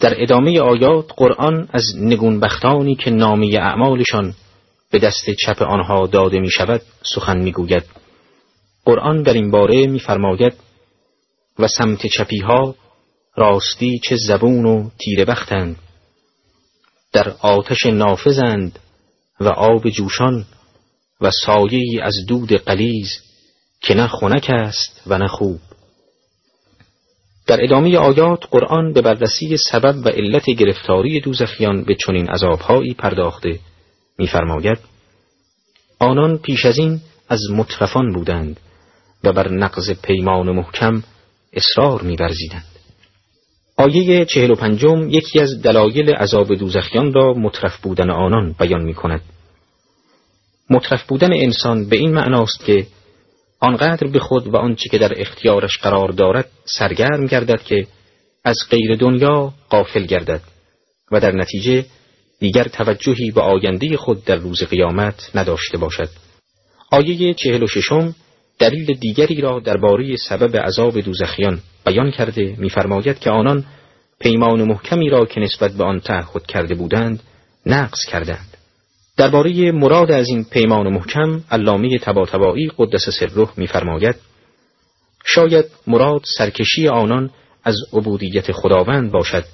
در 0.00 0.23
ادامه 0.23 0.61
آیات 0.61 1.12
قرآن 1.16 1.68
از 1.73 1.85
نگونبختانی 1.97 2.94
که 2.94 3.11
نامی 3.11 3.56
اعمالشان 3.56 4.35
به 4.90 4.99
دست 4.99 5.30
چپ 5.30 5.62
آنها 5.62 6.06
داده 6.06 6.40
می 6.40 6.50
شود 6.50 6.82
سخن 7.14 7.38
می 7.38 7.52
گوید. 7.52 7.85
قرآن 8.85 9.23
در 9.23 9.32
این 9.32 9.50
باره 9.50 9.87
میفرماید 9.87 10.52
و 11.59 11.68
سمت 11.68 12.06
چپی 12.06 12.38
ها 12.38 12.75
راستی 13.37 13.99
چه 13.99 14.16
زبون 14.16 14.66
و 14.66 14.90
تیره 14.99 15.25
بختند. 15.25 15.76
در 17.12 17.28
آتش 17.40 17.86
نافذند 17.86 18.78
و 19.40 19.48
آب 19.48 19.88
جوشان 19.88 20.46
و 21.20 21.30
سایه 21.30 22.02
از 22.02 22.14
دود 22.28 22.52
قلیز 22.52 23.08
که 23.80 23.94
نه 23.94 24.06
خنک 24.06 24.50
است 24.50 25.02
و 25.06 25.18
نه 25.18 25.28
خوب. 25.28 25.60
در 27.46 27.64
ادامه 27.64 27.98
آیات 27.98 28.40
قرآن 28.50 28.92
به 28.92 29.00
بررسی 29.00 29.56
سبب 29.70 30.06
و 30.06 30.08
علت 30.08 30.50
گرفتاری 30.50 31.20
دوزخیان 31.20 31.84
به 31.84 31.94
چنین 31.94 32.28
عذابهایی 32.28 32.94
پرداخته 32.94 33.58
می‌فرماید 34.18 34.78
آنان 35.98 36.38
پیش 36.38 36.64
از 36.64 36.78
این 36.78 37.00
از 37.28 37.40
مطرفان 37.50 38.12
بودند 38.12 38.60
و 39.24 39.32
بر 39.32 39.48
نقض 39.48 39.90
پیمان 40.02 40.50
محکم 40.50 41.02
اصرار 41.52 42.02
می‌ورزیدند. 42.02 42.69
آیه 43.80 44.25
چهل 44.25 44.50
و 44.50 44.54
پنجم 44.54 45.08
یکی 45.08 45.40
از 45.40 45.62
دلایل 45.62 46.10
عذاب 46.10 46.54
دوزخیان 46.54 47.12
را 47.12 47.34
مطرف 47.34 47.80
بودن 47.80 48.10
آنان 48.10 48.54
بیان 48.58 48.82
می 48.82 48.94
کند. 48.94 49.20
مطرف 50.70 51.02
بودن 51.06 51.32
انسان 51.32 51.88
به 51.88 51.96
این 51.96 52.12
معناست 52.12 52.64
که 52.64 52.87
آنقدر 53.60 54.06
به 54.06 54.18
خود 54.18 54.46
و 54.46 54.56
آنچه 54.56 54.88
که 54.88 54.99
در 54.99 55.20
اختیارش 55.20 55.78
قرار 55.78 56.08
دارد 56.08 56.49
سرگرم 56.64 57.26
گردد 57.26 57.62
که 57.62 57.87
از 58.44 58.56
غیر 58.70 58.96
دنیا 58.96 59.52
قافل 59.70 60.06
گردد 60.06 60.40
و 61.12 61.20
در 61.20 61.32
نتیجه 61.32 61.84
دیگر 62.38 62.64
توجهی 62.64 63.30
به 63.30 63.40
آینده 63.40 63.96
خود 63.96 64.25
در 64.25 64.37
روز 64.37 64.62
قیامت 64.62 65.30
نداشته 65.34 65.78
باشد. 65.78 66.08
آیه 66.90 67.34
چهل 67.34 67.62
و 67.62 67.66
ششم 67.66 68.14
دلیل 68.60 68.98
دیگری 68.98 69.40
را 69.40 69.60
درباره 69.60 70.16
سبب 70.16 70.56
عذاب 70.56 71.00
دوزخیان 71.00 71.60
بیان 71.86 72.10
کرده 72.10 72.54
می‌فرماید 72.58 73.18
که 73.18 73.30
آنان 73.30 73.64
پیمان 74.20 74.62
محکمی 74.64 75.10
را 75.10 75.26
که 75.26 75.40
نسبت 75.40 75.72
به 75.72 75.84
آن 75.84 76.00
تعهد 76.00 76.46
کرده 76.46 76.74
بودند 76.74 77.22
نقض 77.66 78.04
کردند. 78.08 78.56
درباره 79.16 79.72
مراد 79.72 80.10
از 80.10 80.28
این 80.28 80.44
پیمان 80.44 80.88
محکم 80.88 81.40
علامه 81.50 81.98
تباتبایی 81.98 82.72
قدس 82.78 83.08
سره 83.08 83.48
می‌فرماید 83.56 84.16
شاید 85.24 85.64
مراد 85.86 86.22
سرکشی 86.38 86.88
آنان 86.88 87.30
از 87.64 87.76
عبودیت 87.92 88.52
خداوند 88.52 89.12
باشد 89.12 89.44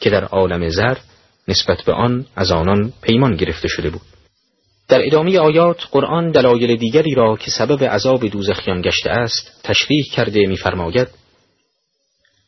که 0.00 0.10
در 0.10 0.24
عالم 0.24 0.68
زر 0.68 0.96
نسبت 1.48 1.82
به 1.82 1.92
آن 1.92 2.26
از 2.36 2.50
آنان 2.50 2.92
پیمان 3.02 3.36
گرفته 3.36 3.68
شده 3.68 3.90
بود. 3.90 4.13
در 4.88 5.06
ادامه 5.06 5.38
آیات 5.38 5.80
قرآن 5.90 6.30
دلایل 6.30 6.76
دیگری 6.76 7.14
را 7.14 7.36
که 7.36 7.50
سبب 7.50 7.84
عذاب 7.84 8.26
دوزخیان 8.26 8.80
گشته 8.80 9.10
است 9.10 9.60
تشریح 9.64 10.04
کرده 10.12 10.46
می‌فرماید 10.46 11.08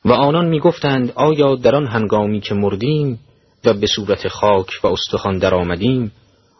و 0.05 0.13
آنان 0.13 0.49
می‌گفتند 0.49 1.13
آیا 1.15 1.55
در 1.55 1.75
آن 1.75 1.87
هنگامی 1.87 2.41
که 2.41 2.55
مردیم 2.55 3.21
و 3.65 3.73
به 3.73 3.87
صورت 3.87 4.29
خاک 4.29 4.67
و 4.83 4.87
استخوان 4.87 5.39
درآمدیم 5.39 6.13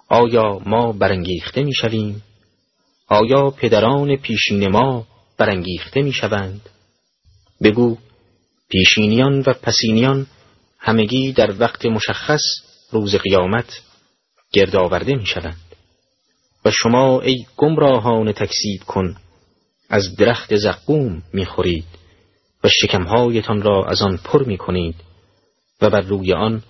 آیا 0.09 0.61
ما 0.67 0.93
برانگیخته 0.93 1.63
می‌شویم؟ 1.63 2.23
آیا 3.09 3.51
پدران 3.51 4.17
پیشین 4.17 4.69
ما 4.69 5.07
برانگیخته 5.39 6.03
می‌شوند؟ 6.03 6.61
بگو 7.63 7.97
پیشینیان 8.69 9.41
و 9.47 9.53
پسینیان 9.53 10.27
همگی 10.79 11.33
در 11.33 11.55
وقت 11.61 11.87
مشخص 11.87 12.43
روز 12.91 13.15
قیامت 13.15 13.81
گرد 14.53 15.07
می‌شوند. 15.09 15.66
و 16.67 16.71
شما 16.71 17.21
ای 17.21 17.47
گمراهان 17.57 18.33
تکسیب 18.33 18.83
کن. 18.87 19.17
از 19.89 20.17
درخت 20.17 20.57
زقوم 20.57 21.23
می‌خورید 21.33 21.85
و 22.65 22.69
شکمهایتان 22.69 23.63
را 23.63 23.85
از 23.85 24.03
آن 24.03 24.17
پر 24.25 24.45
می 24.45 24.59
کنید 24.59 24.95
و 25.83 25.91
بر 25.91 26.01
روی 26.01 26.33
آن 26.33 26.63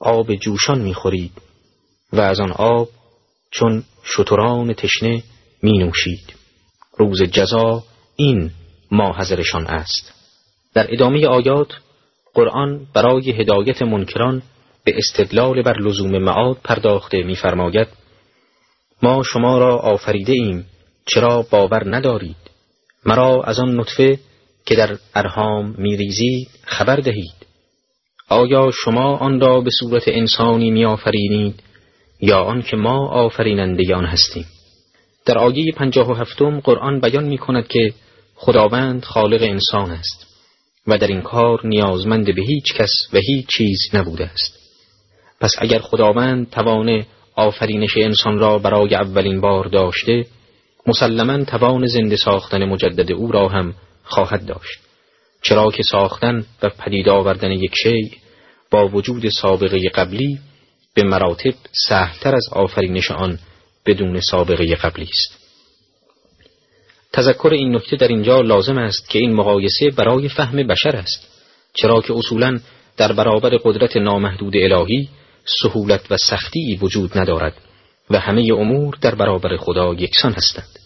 آب 0.00 0.34
جوشان 0.34 0.80
می 0.80 0.94
خورید 0.94 1.32
و 2.12 2.20
از 2.20 2.40
آن 2.40 2.52
آب 2.52 2.88
چون 3.50 3.84
شتران 4.04 4.72
تشنه 4.72 5.22
می 5.62 5.78
نوشید 5.78 6.34
روز 6.98 7.22
جزا 7.22 7.84
این 8.16 8.50
ماحضرشان 8.90 9.66
است. 9.66 10.12
در 10.74 10.94
ادامه 10.94 11.26
آیات 11.26 11.68
قرآن 12.34 12.86
برای 12.94 13.30
هدایت 13.30 13.82
منکران 13.82 14.42
به 14.84 14.94
استدلال 14.96 15.62
بر 15.62 15.78
لزوم 15.78 16.18
معاد 16.18 16.56
پرداخته 16.64 17.22
می‌فرماید 17.22 17.88
ما 19.02 19.22
شما 19.22 19.58
را 19.58 19.76
آفریده 19.76 20.32
ایم 20.32 20.66
چرا 21.06 21.46
باور 21.50 21.96
ندارید؟ 21.96 22.36
مرا 23.06 23.42
از 23.42 23.60
آن 23.60 23.80
نطفه 23.80 24.18
که 24.66 24.74
در 24.74 24.98
ارهام 25.14 25.74
میریزید 25.78 26.48
خبر 26.64 26.96
دهید. 26.96 27.34
آیا 28.28 28.70
شما 28.84 29.16
آن 29.16 29.40
را 29.40 29.60
به 29.60 29.70
صورت 29.80 30.02
انسانی 30.06 30.70
میآفرینید 30.70 31.62
یا 32.20 32.42
آنکه 32.42 32.76
ما 32.76 33.08
آفریننده 33.08 33.94
آن 33.94 34.04
هستیم؟ 34.04 34.46
در 35.26 35.38
آیه 35.38 35.72
پنجاه 35.72 36.10
و 36.10 36.14
هفتم 36.14 36.60
قرآن 36.60 37.00
بیان 37.00 37.24
می 37.24 37.38
کند 37.38 37.68
که 37.68 37.94
خداوند 38.34 39.04
خالق 39.04 39.42
انسان 39.42 39.90
است 39.90 40.26
و 40.86 40.98
در 40.98 41.06
این 41.06 41.22
کار 41.22 41.66
نیازمند 41.66 42.34
به 42.34 42.42
هیچ 42.42 42.74
کس 42.74 42.90
و 43.12 43.18
هیچ 43.18 43.46
چیز 43.46 43.78
نبوده 43.94 44.24
است. 44.24 44.58
پس 45.40 45.54
اگر 45.58 45.78
خداوند 45.78 46.50
توان 46.50 47.04
آفرینش 47.38 47.96
انسان 47.96 48.38
را 48.38 48.58
برای 48.58 48.94
اولین 48.94 49.40
بار 49.40 49.68
داشته 49.68 50.26
مسلما 50.86 51.44
توان 51.44 51.86
زنده 51.86 52.16
ساختن 52.16 52.64
مجدد 52.64 53.12
او 53.12 53.32
را 53.32 53.48
هم 53.48 53.74
خواهد 54.04 54.46
داشت. 54.46 54.78
چرا 55.42 55.70
که 55.70 55.82
ساختن 55.82 56.46
و 56.62 56.68
پدید 56.68 57.08
آوردن 57.08 57.50
یک 57.50 57.72
شیء 57.82 58.08
با 58.70 58.88
وجود 58.88 59.28
سابقه 59.28 59.88
قبلی 59.88 60.38
به 60.94 61.02
مراتب 61.02 61.54
سهلتر 61.88 62.34
از 62.34 62.48
آفرینش 62.52 63.10
آن 63.10 63.38
بدون 63.86 64.20
سابقه 64.20 64.74
قبلی 64.74 65.08
است. 65.12 65.38
تذکر 67.12 67.50
این 67.52 67.74
نکته 67.74 67.96
در 67.96 68.08
اینجا 68.08 68.40
لازم 68.40 68.78
است 68.78 69.10
که 69.10 69.18
این 69.18 69.32
مقایسه 69.34 69.90
برای 69.90 70.28
فهم 70.28 70.66
بشر 70.66 70.96
است 70.96 71.28
چرا 71.74 72.00
که 72.00 72.12
اصولا 72.12 72.60
در 72.96 73.12
برابر 73.12 73.50
قدرت 73.50 73.96
نامحدود 73.96 74.56
الهی 74.56 75.08
سهولت 75.62 76.12
و 76.12 76.16
سختی 76.16 76.78
وجود 76.82 77.18
ندارد 77.18 77.54
و 78.10 78.18
همه 78.18 78.52
امور 78.52 78.98
در 79.00 79.14
برابر 79.14 79.56
خدا 79.56 79.94
یکسان 79.94 80.32
هستند. 80.32 80.78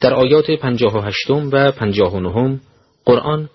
در 0.00 0.14
آیات 0.14 0.50
پنجاه 0.50 0.94
و 0.96 1.00
هشتم 1.00 1.50
و 1.52 1.70
پنجاه 1.70 2.14
و 2.14 2.20
نهم 2.20 2.60
قرآن 3.04 3.48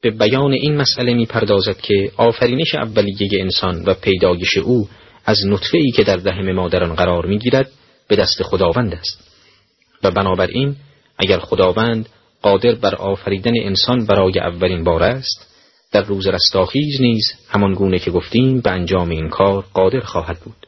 به 0.00 0.10
بیان 0.10 0.52
این 0.52 0.76
مسئله 0.76 1.14
می 1.14 1.26
پردازد 1.26 1.76
که 1.76 2.12
آفرینش 2.16 2.74
اولیه 2.74 3.28
انسان 3.40 3.84
و 3.84 3.94
پیدایش 3.94 4.56
او 4.56 4.88
از 5.24 5.46
نطفه 5.46 5.78
ای 5.78 5.90
که 5.90 6.04
در 6.04 6.16
دهم 6.16 6.52
مادران 6.52 6.94
قرار 6.94 7.26
می 7.26 7.38
گیرد 7.38 7.70
به 8.08 8.16
دست 8.16 8.42
خداوند 8.42 8.94
است. 8.94 9.30
و 10.02 10.10
بنابراین 10.10 10.76
اگر 11.18 11.38
خداوند 11.38 12.08
قادر 12.42 12.74
بر 12.74 12.94
آفریدن 12.94 13.52
انسان 13.62 14.06
برای 14.06 14.38
اولین 14.38 14.84
بار 14.84 15.02
است 15.02 15.53
در 15.94 16.02
روز 16.02 16.26
رستاخیز 16.26 17.00
نیز 17.00 17.32
همان 17.48 17.74
گونه 17.74 17.98
که 17.98 18.10
گفتیم 18.10 18.60
به 18.60 18.70
انجام 18.70 19.10
این 19.10 19.28
کار 19.28 19.64
قادر 19.74 20.00
خواهد 20.00 20.38
بود. 20.40 20.66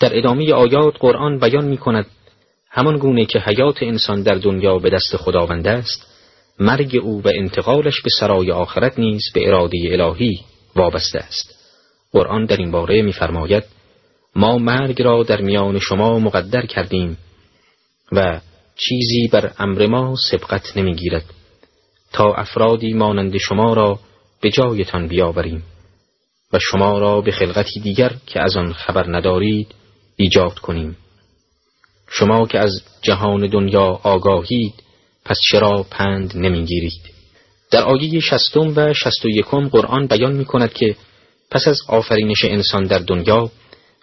در 0.00 0.18
ادامه 0.18 0.52
آیات 0.52 0.94
قرآن 1.00 1.38
بیان 1.38 1.64
می 1.64 1.76
کند 1.76 2.06
همان 2.70 2.98
گونه 2.98 3.26
که 3.26 3.38
حیات 3.38 3.82
انسان 3.82 4.22
در 4.22 4.34
دنیا 4.34 4.78
به 4.78 4.90
دست 4.90 5.16
خداوند 5.16 5.68
است 5.68 6.06
مرگ 6.60 7.00
او 7.02 7.22
و 7.22 7.28
انتقالش 7.34 8.00
به 8.02 8.10
سرای 8.20 8.50
آخرت 8.50 8.98
نیز 8.98 9.22
به 9.34 9.48
اراده 9.48 9.78
الهی 9.90 10.40
وابسته 10.76 11.18
است. 11.18 11.54
قرآن 12.12 12.44
در 12.44 12.56
این 12.56 12.70
باره 12.70 13.02
می‌فرماید 13.02 13.64
ما 14.36 14.58
مرگ 14.58 15.02
را 15.02 15.22
در 15.22 15.40
میان 15.40 15.78
شما 15.78 16.18
مقدر 16.18 16.66
کردیم 16.66 17.18
و 18.12 18.40
چیزی 18.76 19.28
بر 19.32 19.52
امر 19.58 19.86
ما 19.86 20.14
سبقت 20.30 20.76
نمی‌گیرد. 20.76 21.24
تا 22.12 22.34
افرادی 22.34 22.92
مانند 22.92 23.36
شما 23.36 23.74
را 23.74 23.98
به 24.40 24.50
جایتان 24.50 25.08
بیاوریم 25.08 25.62
و 26.52 26.58
شما 26.58 26.98
را 26.98 27.20
به 27.20 27.30
خلقتی 27.32 27.80
دیگر 27.80 28.12
که 28.26 28.42
از 28.42 28.56
آن 28.56 28.72
خبر 28.72 29.16
ندارید 29.16 29.74
ایجاد 30.16 30.58
کنیم. 30.58 30.96
شما 32.10 32.46
که 32.46 32.58
از 32.58 32.82
جهان 33.02 33.46
دنیا 33.46 34.00
آگاهید 34.02 34.74
پس 35.24 35.38
چرا 35.50 35.86
پند 35.90 36.36
نمی‌گیرید؟ 36.36 37.02
در 37.70 37.82
آیه 37.82 38.20
شستم 38.20 38.72
و 38.76 38.94
شست 38.94 39.24
و 39.24 39.28
یکم 39.28 39.68
قرآن 39.68 40.06
بیان 40.06 40.32
می 40.32 40.44
کند 40.44 40.72
که 40.72 40.96
پس 41.50 41.68
از 41.68 41.80
آفرینش 41.88 42.44
انسان 42.44 42.84
در 42.84 42.98
دنیا 42.98 43.50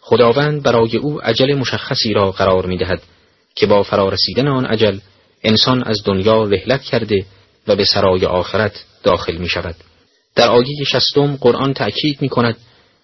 خداوند 0.02 0.64
برای 0.64 0.98
او 0.98 1.22
عجل 1.22 1.56
مشخصی 1.56 2.14
را 2.14 2.32
قرار 2.32 2.66
می 2.66 2.78
دهد 2.78 3.02
که 3.56 3.66
با 3.66 3.84
فرارسیدن 3.84 4.48
آن 4.48 4.66
عجل 4.66 5.00
انسان 5.44 5.84
از 5.84 5.98
دنیا 6.06 6.44
رحلت 6.44 6.82
کرده 6.82 7.26
و 7.68 7.76
به 7.76 7.86
سرای 7.86 8.26
آخرت 8.26 8.86
داخل 9.04 9.38
می 9.38 9.50
شود. 9.50 9.76
در 10.36 10.50
آیه 10.50 10.84
شستم 10.84 11.36
قرآن 11.36 11.74
تأکید 11.74 12.22
می 12.22 12.30
کند 12.30 12.58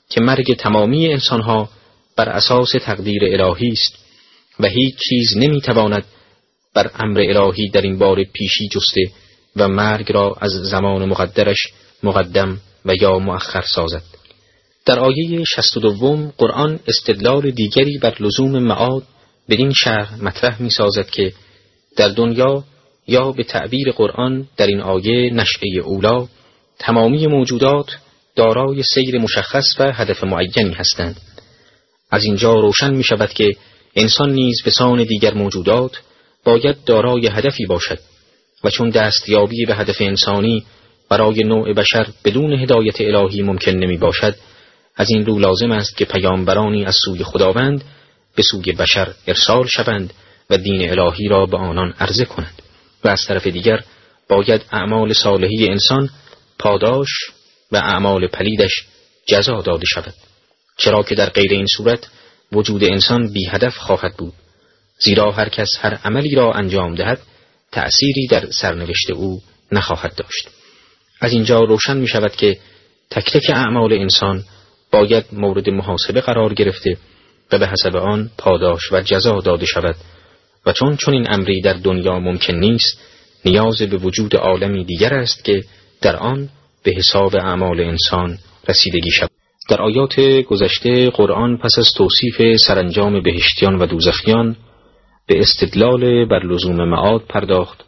که 0.10 0.22
مرگ 0.22 0.56
تمامی 0.56 1.08
انسانها 1.14 1.70
بر 2.16 2.30
اساس 2.30 2.72
تقدیر 2.72 3.24
الهی 3.24 3.68
است 3.72 3.96
و 4.60 4.68
هیچ 4.68 4.96
چیز 5.10 5.38
نمی 5.38 5.62
تواند 5.62 6.06
بر 6.74 6.92
امر 7.00 7.20
الهی 7.20 7.70
در 7.70 7.82
این 7.82 7.98
بار 7.98 8.24
پیشی 8.24 8.68
جسته 8.68 9.02
و 9.56 9.68
مرگ 9.68 10.12
را 10.12 10.36
از 10.42 10.52
زمان 10.52 11.06
مقدرش 11.06 11.68
مقدم 12.04 12.58
و 12.86 12.94
یا 13.02 13.20
مؤخر 13.20 13.62
سازد 13.62 14.04
در 14.86 15.00
آیه 15.00 15.44
شست 15.44 15.78
دوم 15.78 16.34
قرآن 16.38 16.80
استدلال 16.88 17.52
دیگری 17.52 17.98
بر 17.98 18.16
لزوم 18.20 18.60
معاد 18.60 19.04
بدین 19.50 19.74
شهر 19.74 20.16
مطرح 20.22 20.62
می 20.62 20.70
سازد 20.70 21.10
که 21.10 21.34
در 21.96 22.08
دنیا 22.08 22.64
یا 23.08 23.32
به 23.32 23.44
تعبیر 23.44 23.92
قرآن 23.92 24.48
در 24.58 24.68
این 24.68 24.82
آیه 24.82 25.34
نشعه 25.34 25.80
اولا 25.84 26.28
تمامی 26.80 27.28
موجودات 27.28 27.98
دارای 28.36 28.84
سیر 28.84 29.18
مشخص 29.18 29.66
و 29.80 29.92
هدف 29.94 30.24
معینی 30.24 30.74
هستند. 30.74 31.22
از 32.12 32.24
اینجا 32.24 32.54
روشن 32.54 32.94
می 32.94 33.04
شود 33.04 33.30
که 33.30 33.56
انسان 33.96 34.32
نیز 34.32 34.62
به 34.66 34.72
سان 34.72 35.04
دیگر 35.04 35.34
موجودات 35.34 36.02
باید 36.44 36.84
دارای 36.86 37.28
هدفی 37.28 37.66
باشد 37.66 38.00
و 38.64 38.70
چون 38.70 38.90
دستیابی 38.90 39.66
به 39.66 39.76
هدف 39.76 39.98
انسانی 40.00 40.66
برای 41.10 41.44
نوع 41.44 41.74
بشر 41.74 42.08
بدون 42.26 42.54
هدایت 42.54 43.02
الهی 43.02 43.42
ممکن 43.42 43.72
نمی 43.72 43.98
باشد 43.98 44.36
از 44.96 45.10
این 45.10 45.26
رو 45.26 45.40
لازم 45.40 45.72
است 45.72 45.98
که 45.98 46.06
پیامبرانی 46.06 46.86
از 46.86 46.96
سوی 47.06 47.24
خداوند 47.24 47.84
به 48.36 48.44
سوی 48.44 48.72
بشر 48.72 49.14
ارسال 49.28 49.68
شوند 49.68 50.14
و 50.50 50.58
دین 50.58 50.90
الهی 50.90 51.28
را 51.28 51.46
به 51.46 51.58
آنان 51.58 51.94
عرضه 52.00 52.26
کنند. 52.26 52.62
و 53.04 53.08
از 53.08 53.26
طرف 53.28 53.48
دیگر 53.48 53.84
باید 54.30 54.66
اعمال 54.72 55.14
صالحی 55.14 55.68
انسان 55.70 56.10
پاداش 56.60 57.10
و 57.72 57.78
اعمال 57.78 58.28
پلیدش 58.28 58.86
جزا 59.26 59.62
داده 59.62 59.86
شود. 59.86 60.14
چرا 60.78 61.04
که 61.04 61.16
در 61.16 61.30
غیر 61.30 61.52
این 61.52 61.68
صورت 61.78 62.08
وجود 62.52 62.84
انسان 62.84 63.34
بی 63.34 63.46
هدف 63.46 63.78
خواهد 63.78 64.18
بود. 64.18 64.34
زیرا 65.00 65.32
هر 65.32 65.50
کس 65.50 65.70
هر 65.80 65.94
عملی 65.94 66.36
را 66.36 66.54
انجام 66.54 66.96
دهد 66.96 67.22
تأثیری 67.72 68.28
در 68.28 68.46
سرنوشت 68.52 69.12
او 69.12 69.42
نخواهد 69.72 70.16
داشت. 70.16 70.50
از 71.22 71.32
اینجا 71.34 71.60
روشن 71.60 71.98
می 71.98 72.08
شود 72.08 72.36
که 72.36 72.60
تک 73.10 73.32
تک 73.32 73.50
اعمال 73.50 73.94
انسان 73.94 74.44
باید 74.92 75.26
مورد 75.32 75.70
محاسبه 75.70 76.22
قرار 76.22 76.54
گرفته 76.54 76.98
و 77.52 77.60
به 77.60 77.68
حسب 77.68 77.96
آن 77.96 78.30
پاداش 78.38 78.92
و 78.92 79.02
جزا 79.02 79.42
داده 79.42 79.66
شود. 79.66 79.96
و 80.66 80.74
چون 80.74 80.96
چون 80.96 81.14
این 81.14 81.34
امری 81.34 81.62
در 81.62 81.74
دنیا 81.74 82.20
ممکن 82.20 82.54
نیست 82.54 83.02
نیاز 83.46 83.82
به 83.82 83.98
وجود 83.98 84.36
عالمی 84.36 84.86
دیگر 84.86 85.14
است 85.14 85.46
که 85.46 85.64
در 86.02 86.16
آن 86.16 86.50
به 86.84 86.92
حساب 86.92 87.36
اعمال 87.36 87.80
انسان 87.80 88.38
رسیدگی 88.70 89.12
شود. 89.12 89.30
در 89.70 89.82
آیات 89.82 90.20
گذشته 90.20 91.10
قرآن 91.10 91.58
پس 91.58 91.72
از 91.78 91.90
توصیف 91.98 92.56
سرانجام 92.68 93.24
بهشتیان 93.24 93.76
و 93.76 93.86
دوزخیان 93.86 94.56
به 95.28 95.40
استدلال 95.40 96.26
بر 96.26 96.46
لزوم 96.46 96.90
معاد 96.90 97.22
پرداخت 97.30 97.84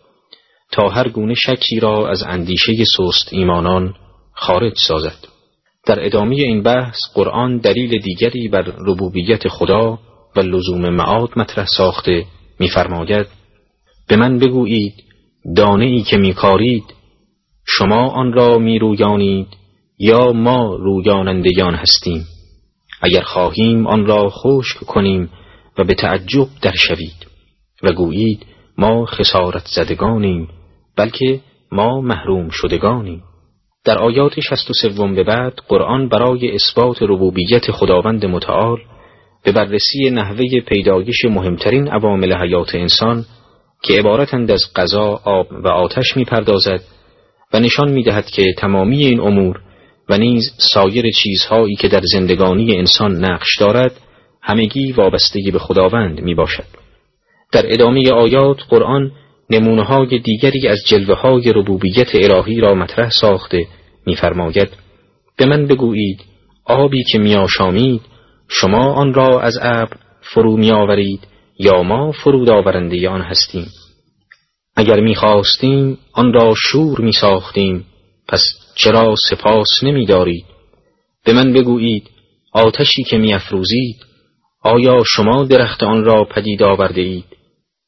تا 0.71 0.89
هر 0.89 1.09
گونه 1.09 1.33
شکی 1.33 1.79
را 1.79 2.09
از 2.09 2.23
اندیشه 2.23 2.73
سست 2.97 3.33
ایمانان 3.33 3.93
خارج 4.33 4.73
سازد. 4.87 5.17
در 5.85 6.05
ادامه 6.05 6.35
این 6.35 6.63
بحث 6.63 6.97
قرآن 7.13 7.57
دلیل 7.57 8.01
دیگری 8.01 8.47
بر 8.47 8.61
ربوبیت 8.61 9.47
خدا 9.47 9.99
و 10.35 10.39
لزوم 10.39 10.89
معاد 10.89 11.29
مطرح 11.35 11.65
ساخته 11.65 12.25
می‌فرماید 12.59 13.27
به 14.07 14.15
من 14.15 14.39
بگویید 14.39 14.93
دانه 15.55 15.85
ای 15.85 16.01
که 16.01 16.17
میکارید 16.17 16.83
شما 17.65 18.09
آن 18.09 18.33
را 18.33 18.57
میرویانید 18.57 19.47
یا 19.99 20.31
ما 20.33 20.75
رویانندگان 20.75 21.75
هستیم. 21.75 22.25
اگر 23.01 23.21
خواهیم 23.21 23.87
آن 23.87 24.05
را 24.05 24.29
خشک 24.29 24.77
کنیم 24.77 25.29
و 25.77 25.83
به 25.83 25.93
تعجب 25.93 26.47
در 26.61 26.73
شوید 26.75 27.27
و 27.83 27.91
گویید 27.91 28.45
ما 28.77 29.05
خسارت 29.05 29.67
زدگانیم 29.75 30.47
بلکه 30.97 31.41
ما 31.71 32.01
محروم 32.01 32.49
شدگانیم. 32.49 33.23
در 33.85 33.97
آیات 33.97 34.39
شست 34.39 34.69
و 34.69 34.73
سوم 34.73 35.15
به 35.15 35.23
بعد 35.23 35.53
قرآن 35.67 36.09
برای 36.09 36.55
اثبات 36.55 36.97
ربوبیت 37.01 37.71
خداوند 37.71 38.25
متعال 38.25 38.77
به 39.43 39.51
بررسی 39.51 40.09
نحوه 40.09 40.59
پیدایش 40.67 41.25
مهمترین 41.25 41.87
عوامل 41.87 42.33
حیات 42.33 42.75
انسان 42.75 43.25
که 43.81 43.99
عبارتند 43.99 44.51
از 44.51 44.63
غذا، 44.75 45.21
آب 45.23 45.47
و 45.51 45.67
آتش 45.67 46.17
می‌پردازد 46.17 46.81
و 47.53 47.59
نشان 47.59 47.91
می‌دهد 47.91 48.25
که 48.25 48.53
تمامی 48.57 49.05
این 49.05 49.19
امور 49.19 49.59
و 50.09 50.17
نیز 50.17 50.43
سایر 50.73 51.11
چیزهایی 51.11 51.75
که 51.75 51.87
در 51.87 52.01
زندگانی 52.13 52.77
انسان 52.77 53.25
نقش 53.25 53.57
دارد 53.59 53.91
همگی 54.41 54.91
وابسته 54.91 55.39
به 55.53 55.59
خداوند 55.59 56.21
می 56.21 56.35
باشد. 56.35 56.65
در 57.51 57.73
ادامه 57.73 58.11
آیات 58.11 58.57
قرآن 58.69 59.11
نمونه 59.49 59.83
های 59.83 60.19
دیگری 60.19 60.67
از 60.67 60.79
جلوه 60.87 61.15
های 61.15 61.53
ربوبیت 61.55 62.15
الهی 62.15 62.59
را 62.59 62.75
مطرح 62.75 63.09
ساخته 63.09 63.65
میفرماید 64.05 64.69
به 65.37 65.45
من 65.45 65.67
بگویید 65.67 66.19
آبی 66.65 67.03
که 67.11 67.19
میآشامید 67.19 68.01
شما 68.47 68.93
آن 68.93 69.13
را 69.13 69.41
از 69.41 69.57
ابر 69.61 69.97
فرو 70.21 70.57
میآورید 70.57 71.27
یا 71.59 71.83
ما 71.83 72.11
فرود 72.11 72.49
آورنده 72.49 73.09
آن 73.09 73.21
هستیم. 73.21 73.67
اگر 74.75 74.99
می‌خواستیم 74.99 75.97
آن 76.13 76.33
را 76.33 76.53
شور 76.57 77.01
میساختیم 77.01 77.85
پس 78.27 78.43
چرا 78.75 79.15
سپاس 79.29 79.83
نمیدارید؟ 79.83 80.45
به 81.25 81.33
من 81.33 81.53
بگویید 81.53 82.09
آتشی 82.51 83.03
که 83.03 83.17
میافروزید 83.17 83.95
آیا 84.61 85.03
شما 85.05 85.43
درخت 85.43 85.83
آن 85.83 86.03
را 86.03 86.25
پدید 86.25 86.63
آورده 86.63 87.01
اید 87.01 87.25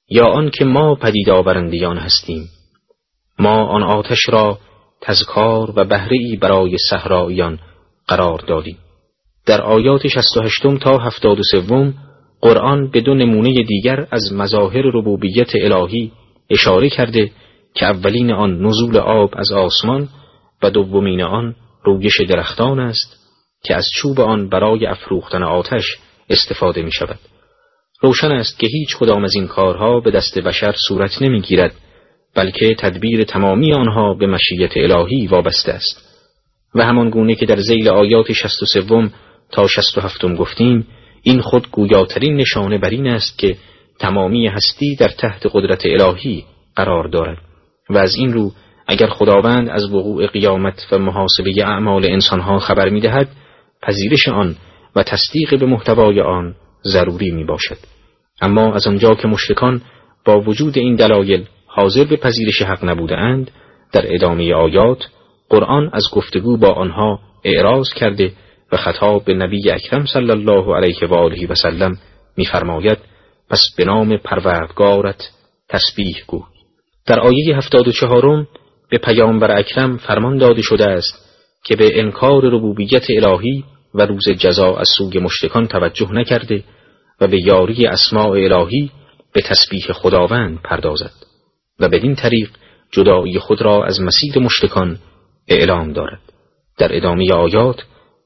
یا 0.09 0.25
آن 0.25 0.49
که 0.49 0.65
ما 0.65 0.95
پدید 0.95 1.29
آورندیان 1.29 1.97
هستیم؟ 1.97 2.49
ما 3.39 3.65
آن 3.65 3.83
آتش 3.83 4.29
را 4.29 4.59
تذکار 5.01 5.73
و 5.75 5.83
بهره 5.83 6.37
برای 6.41 6.77
صحراییان 6.89 7.59
قرار 8.07 8.39
دادیم. 8.39 8.77
در 9.45 9.61
آیات 9.61 10.07
68 10.07 10.61
تا 10.81 10.97
73 10.97 11.93
قرآن 12.41 12.91
به 12.91 13.01
دو 13.01 13.13
نمونه 13.13 13.63
دیگر 13.63 14.07
از 14.11 14.33
مظاهر 14.33 14.81
ربوبیت 14.81 15.55
الهی 15.55 16.11
اشاره 16.49 16.89
کرده 16.89 17.31
که 17.73 17.85
اولین 17.85 18.31
آن 18.31 18.61
نزول 18.61 18.97
آب 18.97 19.33
از 19.37 19.51
آسمان 19.51 20.09
و 20.63 20.69
دومین 20.69 21.21
آن 21.21 21.55
رویش 21.83 22.21
درختان 22.21 22.79
است 22.79 23.15
که 23.63 23.75
از 23.75 23.85
چوب 23.95 24.19
آن 24.19 24.49
برای 24.49 24.85
افروختن 24.85 25.43
آتش 25.43 25.97
استفاده 26.29 26.81
می 26.81 26.91
شود. 26.91 27.19
روشن 28.01 28.31
است 28.31 28.59
که 28.59 28.67
هیچ 28.67 28.97
کدام 28.97 29.23
از 29.23 29.35
این 29.35 29.47
کارها 29.47 29.99
به 29.99 30.11
دست 30.11 30.39
بشر 30.39 30.75
صورت 30.87 31.21
نمی 31.21 31.41
گیرد 31.41 31.75
بلکه 32.35 32.75
تدبیر 32.79 33.23
تمامی 33.23 33.73
آنها 33.73 34.13
به 34.13 34.27
مشیت 34.27 34.71
الهی 34.77 35.27
وابسته 35.27 35.71
است 35.71 36.05
و 36.75 36.85
همان 36.85 37.09
گونه 37.09 37.35
که 37.35 37.45
در 37.45 37.59
زیل 37.59 37.89
آیات 37.89 38.31
شست 38.31 38.63
و 38.63 38.65
سوم 38.65 39.11
تا 39.55 39.67
شست 39.67 39.97
و 39.97 40.01
هفتم 40.01 40.35
گفتیم 40.35 40.87
این 41.21 41.41
خود 41.41 41.71
گویاترین 41.71 42.35
نشانه 42.35 42.77
بر 42.77 42.89
این 42.89 43.07
است 43.07 43.37
که 43.37 43.55
تمامی 43.99 44.47
هستی 44.47 44.95
در 44.95 45.07
تحت 45.07 45.47
قدرت 45.53 45.85
الهی 45.85 46.45
قرار 46.75 47.07
دارد. 47.07 47.37
و 47.89 47.97
از 47.97 48.15
این 48.15 48.33
رو 48.33 48.51
اگر 48.87 49.07
خداوند 49.07 49.69
از 49.69 49.93
وقوع 49.93 50.27
قیامت 50.27 50.87
و 50.91 50.97
محاسبه 50.97 51.53
اعمال 51.65 52.05
انسانها 52.05 52.59
خبر 52.59 52.89
می 52.89 53.01
دهد 53.01 53.27
پذیرش 53.81 54.27
آن 54.27 54.55
و 54.95 55.03
تصدیق 55.03 55.59
به 55.59 55.65
محتوای 55.65 56.21
آن 56.21 56.55
ضروری 56.83 57.31
می 57.31 57.43
باشد 57.43 57.77
اما 58.41 58.73
از 58.73 58.87
آنجا 58.87 59.15
که 59.15 59.27
مشرکان 59.27 59.81
با 60.25 60.39
وجود 60.39 60.77
این 60.77 60.95
دلایل 60.95 61.45
حاضر 61.67 62.03
به 62.03 62.15
پذیرش 62.15 62.61
حق 62.61 62.85
نبوده 62.85 63.17
اند 63.17 63.51
در 63.91 64.13
ادامه 64.13 64.53
آیات 64.53 65.07
قرآن 65.49 65.89
از 65.93 66.03
گفتگو 66.13 66.57
با 66.57 66.73
آنها 66.73 67.19
اعراض 67.43 67.89
کرده 67.95 68.31
و 68.71 68.77
خطاب 68.77 69.25
به 69.25 69.33
نبی 69.33 69.71
اکرم 69.71 70.05
صلی 70.05 70.31
الله 70.31 70.75
علیه 70.75 71.07
و 71.09 71.13
آله 71.13 71.47
و 71.47 71.55
سلم 71.55 71.97
میفرماید 72.37 72.97
پس 73.49 73.61
به 73.77 73.85
نام 73.85 74.17
پروردگارت 74.17 75.31
تسبیح 75.69 76.23
گو. 76.27 76.43
در 77.05 77.19
آیه 77.19 77.57
هفتاد 77.57 77.87
و 77.87 77.91
چهارم 77.91 78.47
به 78.89 78.97
پیامبر 78.97 79.57
اکرم 79.57 79.97
فرمان 79.97 80.37
داده 80.37 80.61
شده 80.61 80.85
است 80.85 81.25
که 81.63 81.75
به 81.75 81.99
انکار 81.99 82.43
ربوبیت 82.43 83.05
الهی 83.09 83.63
و 83.93 84.05
روز 84.05 84.29
جزا 84.29 84.75
از 84.75 84.87
سوی 84.97 85.19
مشتکان 85.19 85.67
توجه 85.67 86.11
نکرده 86.11 86.63
و 87.21 87.27
به 87.27 87.39
یاری 87.41 87.87
اسماع 87.87 88.29
الهی 88.29 88.91
به 89.33 89.41
تسبیح 89.41 89.91
خداوند 89.93 90.61
پردازد 90.61 91.13
و 91.79 91.89
بدین 91.89 92.15
طریق 92.15 92.49
جدایی 92.91 93.39
خود 93.39 93.61
را 93.61 93.85
از 93.85 94.01
مسیر 94.01 94.39
مشتکان 94.39 94.99
اعلام 95.47 95.93
دارد. 95.93 96.19
در 96.77 96.95
ادامه 96.95 97.33
آیات 97.33 97.81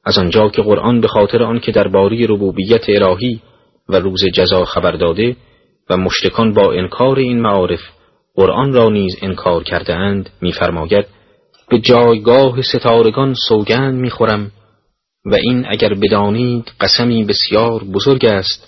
از 0.06 0.18
آنجا 0.18 0.50
که 0.50 0.62
قرآن 0.62 1.02
به 1.02 1.08
خاطر 1.08 1.44
آنکه 1.44 1.72
درباره 1.72 2.26
ربوبیت 2.30 2.90
الهی 2.90 3.42
و 3.90 3.96
روز 3.96 4.26
جزا 4.26 4.66
خبر 4.66 4.92
داده 4.92 5.36
و 5.90 5.98
مشتکان 5.98 6.54
با 6.54 6.74
انکار 6.74 7.20
این 7.20 7.42
معارف 7.42 7.82
قرآن 8.36 8.74
را 8.74 8.90
نیز 8.90 9.16
انکار 9.22 9.64
کرده 9.64 9.96
اند 9.96 10.30
میفرماید 10.42 11.06
به 11.70 11.80
جایگاه 11.80 12.62
ستارگان 12.62 13.34
سوگند 13.48 13.96
می‌خورم 13.96 14.52
و 15.26 15.36
این 15.36 15.66
اگر 15.70 15.94
بدانید 15.94 16.72
قسمی 16.82 17.24
بسیار 17.24 17.84
بزرگ 17.84 18.26
است 18.26 18.68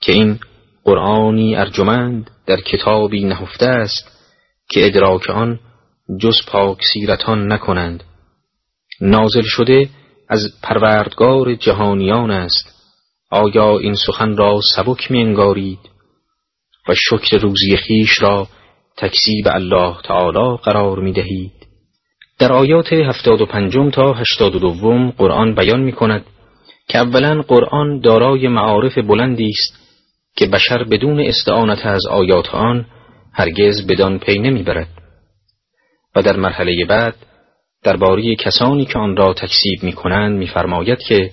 که 0.00 0.12
این 0.12 0.38
قرآنی 0.84 1.56
ارجمند 1.56 2.30
در 2.46 2.60
کتابی 2.60 3.24
نهفته 3.24 3.66
است 3.66 4.20
که 4.70 4.86
ادراک 4.86 5.30
آن 5.30 5.58
جز 6.20 6.36
پاک 6.46 6.78
سیرتان 6.92 7.52
نکنند. 7.52 8.04
نازل 9.00 9.42
شده 9.44 9.88
از 10.30 10.40
پروردگار 10.62 11.54
جهانیان 11.54 12.30
است. 12.30 12.80
آیا 13.30 13.78
این 13.78 13.94
سخن 13.94 14.36
را 14.36 14.60
سبک 14.76 15.10
می 15.10 15.20
انگارید 15.20 15.78
و 16.88 16.94
شکر 16.94 17.38
روزی 17.38 17.76
خیش 17.76 18.22
را 18.22 18.48
تکذیب 18.96 19.48
الله 19.48 19.96
تعالی 20.04 20.56
قرار 20.56 20.98
می 20.98 21.12
دهید 21.12 21.52
در 22.38 22.52
آیات 22.52 22.92
هفتاد 22.92 23.40
و 23.40 23.46
پنجم 23.46 23.90
تا 23.90 24.12
هشتاد 24.12 24.54
و 24.54 24.58
دوم 24.58 25.10
قرآن 25.10 25.54
بیان 25.54 25.80
می 25.80 25.92
کند 25.92 26.24
که 26.88 26.98
اولا 26.98 27.42
قرآن 27.42 28.00
دارای 28.00 28.48
معارف 28.48 28.98
بلندی 28.98 29.48
است 29.48 29.80
که 30.36 30.46
بشر 30.46 30.84
بدون 30.84 31.20
استعانت 31.20 31.86
از 31.86 32.06
آیات 32.06 32.54
آن 32.54 32.86
هرگز 33.32 33.86
بدان 33.86 34.18
پی 34.18 34.38
نمی‌برد. 34.38 34.88
و 36.16 36.22
در 36.22 36.36
مرحله 36.36 36.84
بعد 36.84 37.14
درباره 37.82 38.34
کسانی 38.34 38.84
که 38.84 38.98
آن 38.98 39.16
را 39.16 39.34
تکسیب 39.34 39.82
می 39.82 39.92
کنند 39.92 40.38
میفرماید 40.38 40.98
که 40.98 41.30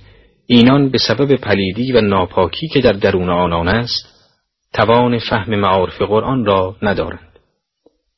اینان 0.47 0.89
به 0.89 0.97
سبب 0.97 1.36
پلیدی 1.36 1.91
و 1.91 2.01
ناپاکی 2.01 2.67
که 2.67 2.81
در 2.81 2.93
درون 2.93 3.29
آنان 3.29 3.67
است 3.67 4.17
توان 4.73 5.19
فهم 5.19 5.55
معارف 5.55 6.01
قرآن 6.01 6.45
را 6.45 6.75
ندارند 6.81 7.39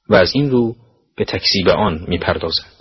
و 0.09 0.15
از 0.15 0.31
این 0.35 0.51
رو 0.51 0.75
به 1.17 1.25
تکسیب 1.25 1.69
آن 1.69 2.05
می‌پردازند. 2.07 2.71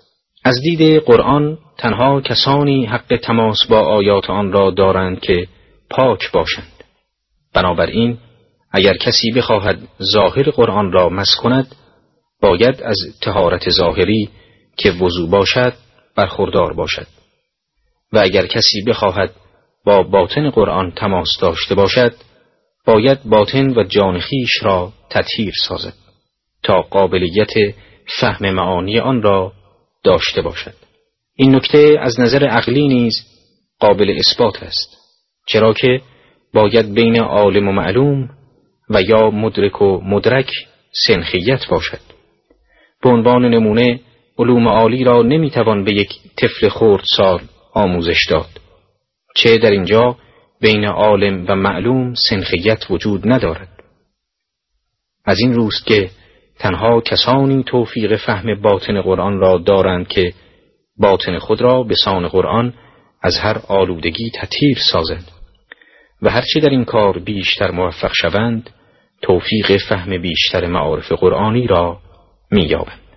از 0.45 0.61
دید 0.63 1.03
قرآن 1.03 1.59
تنها 1.79 2.21
کسانی 2.21 2.87
حق 2.87 3.17
تماس 3.23 3.67
با 3.67 3.81
آیات 3.81 4.31
آن 4.31 4.53
را 4.53 4.71
دارند 4.71 5.21
که 5.21 5.49
پاک 5.91 6.33
باشند. 6.33 6.73
بنابراین 7.55 8.19
اگر 8.73 8.97
کسی 8.97 9.31
بخواهد 9.31 9.79
ظاهر 10.03 10.51
قرآن 10.51 10.93
را 10.93 11.09
مس 11.09 11.35
کند 11.43 11.75
باید 12.43 12.83
از 12.83 12.97
تهارت 13.23 13.71
ظاهری 13.71 14.29
که 14.79 14.91
وضوع 14.91 15.31
باشد 15.31 15.75
برخوردار 16.17 16.73
باشد. 16.73 17.07
و 18.13 18.19
اگر 18.19 18.47
کسی 18.47 18.83
بخواهد 18.87 19.35
با 19.85 20.03
باطن 20.03 20.51
قرآن 20.51 20.91
تماس 20.91 21.29
داشته 21.41 21.75
باشد 21.75 22.15
باید 22.87 23.25
باطن 23.25 23.79
و 23.79 23.85
جان 23.85 24.21
خیش 24.21 24.63
را 24.63 24.93
تطهیر 25.11 25.55
سازد 25.69 25.95
تا 26.63 26.83
قابلیت 26.83 27.53
فهم 28.21 28.51
معانی 28.51 28.99
آن 28.99 29.23
را 29.23 29.53
داشته 30.05 30.43
باشد. 30.43 30.75
این 31.35 31.55
نکته 31.55 31.97
از 32.01 32.21
نظر 32.21 32.47
عقلی 32.47 32.89
نیز 32.89 33.15
قابل 33.81 34.19
اثبات 34.19 34.63
است 34.63 34.97
چرا 35.47 35.73
که 35.73 36.01
باید 36.55 36.95
بین 36.95 37.21
عالم 37.21 37.69
و 37.69 37.73
معلوم 37.73 38.31
و 38.91 39.03
یا 39.03 39.31
مدرک 39.31 39.83
و 39.83 40.01
مدرک 40.01 40.51
سنخیت 41.07 41.67
باشد. 41.71 42.01
به 43.03 43.09
عنوان 43.09 43.45
نمونه 43.45 44.01
علوم 44.39 44.69
عالی 44.69 45.05
را 45.05 45.23
نمی‌توان 45.23 45.85
به 45.85 45.93
یک 45.93 46.09
طفل 46.37 46.69
خورد 46.69 47.05
سال 47.17 47.41
آموزش 47.75 48.27
داد. 48.31 48.61
چه 49.37 49.59
در 49.59 49.71
اینجا 49.71 50.17
بین 50.61 50.85
عالم 50.85 51.45
و 51.49 51.57
معلوم 51.57 52.15
سنخیت 52.15 52.91
وجود 52.91 53.33
ندارد. 53.33 53.69
از 55.25 55.39
این 55.39 55.55
روست 55.55 55.87
که 55.87 56.11
تنها 56.59 57.01
کسانی 57.01 57.65
توفیق 57.65 58.17
فهم 58.17 58.61
باطن 58.63 59.01
قرآن 59.01 59.39
را 59.39 59.59
دارند 59.59 60.09
که 60.09 60.33
باطن 60.97 61.39
خود 61.39 61.61
را 61.61 61.83
به 61.83 61.95
سان 62.05 62.29
قرآن 62.29 62.75
از 63.23 63.37
هر 63.39 63.57
آلودگی 63.69 64.31
تطهیر 64.31 64.79
سازند 64.93 65.31
و 66.23 66.31
هرچه 66.31 66.61
در 66.61 66.71
این 66.71 66.85
کار 66.85 67.19
بیشتر 67.19 67.71
موفق 67.71 68.13
شوند 68.13 68.71
توفیق 69.23 69.77
فهم 69.89 70.23
بیشتر 70.23 70.67
معارف 70.67 71.13
قرآنی 71.13 71.67
را 71.67 71.99
مییابند. 72.51 73.08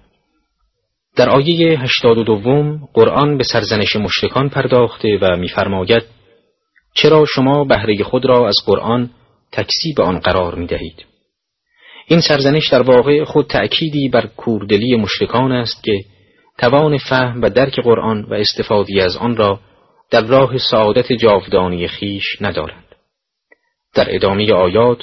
در 1.15 1.29
آیه 1.29 1.79
هشتاد 1.79 2.17
و 2.17 2.23
دوم 2.23 2.89
قرآن 2.93 3.37
به 3.37 3.43
سرزنش 3.43 3.95
مشرکان 3.95 4.49
پرداخته 4.49 5.17
و 5.21 5.37
میفرماید 5.37 6.03
چرا 6.93 7.25
شما 7.25 7.63
بهره 7.63 8.03
خود 8.03 8.25
را 8.25 8.47
از 8.47 8.55
قرآن 8.65 9.09
تکسیب 9.51 10.01
آن 10.01 10.19
قرار 10.19 10.55
می 10.55 10.67
دهید؟ 10.67 11.05
این 12.07 12.21
سرزنش 12.21 12.67
در 12.67 12.81
واقع 12.81 13.23
خود 13.23 13.47
تأکیدی 13.47 14.09
بر 14.09 14.25
کوردلی 14.25 14.95
مشرکان 14.95 15.51
است 15.51 15.83
که 15.83 15.99
توان 16.57 16.97
فهم 16.97 17.41
و 17.41 17.49
درک 17.49 17.79
قرآن 17.79 18.23
و 18.23 18.33
استفادی 18.33 19.01
از 19.01 19.17
آن 19.17 19.35
را 19.35 19.59
در 20.11 20.21
راه 20.21 20.57
سعادت 20.57 21.13
جاودانی 21.13 21.87
خیش 21.87 22.41
ندارند. 22.41 22.85
در 23.93 24.15
ادامه 24.15 24.53
آیات 24.53 24.97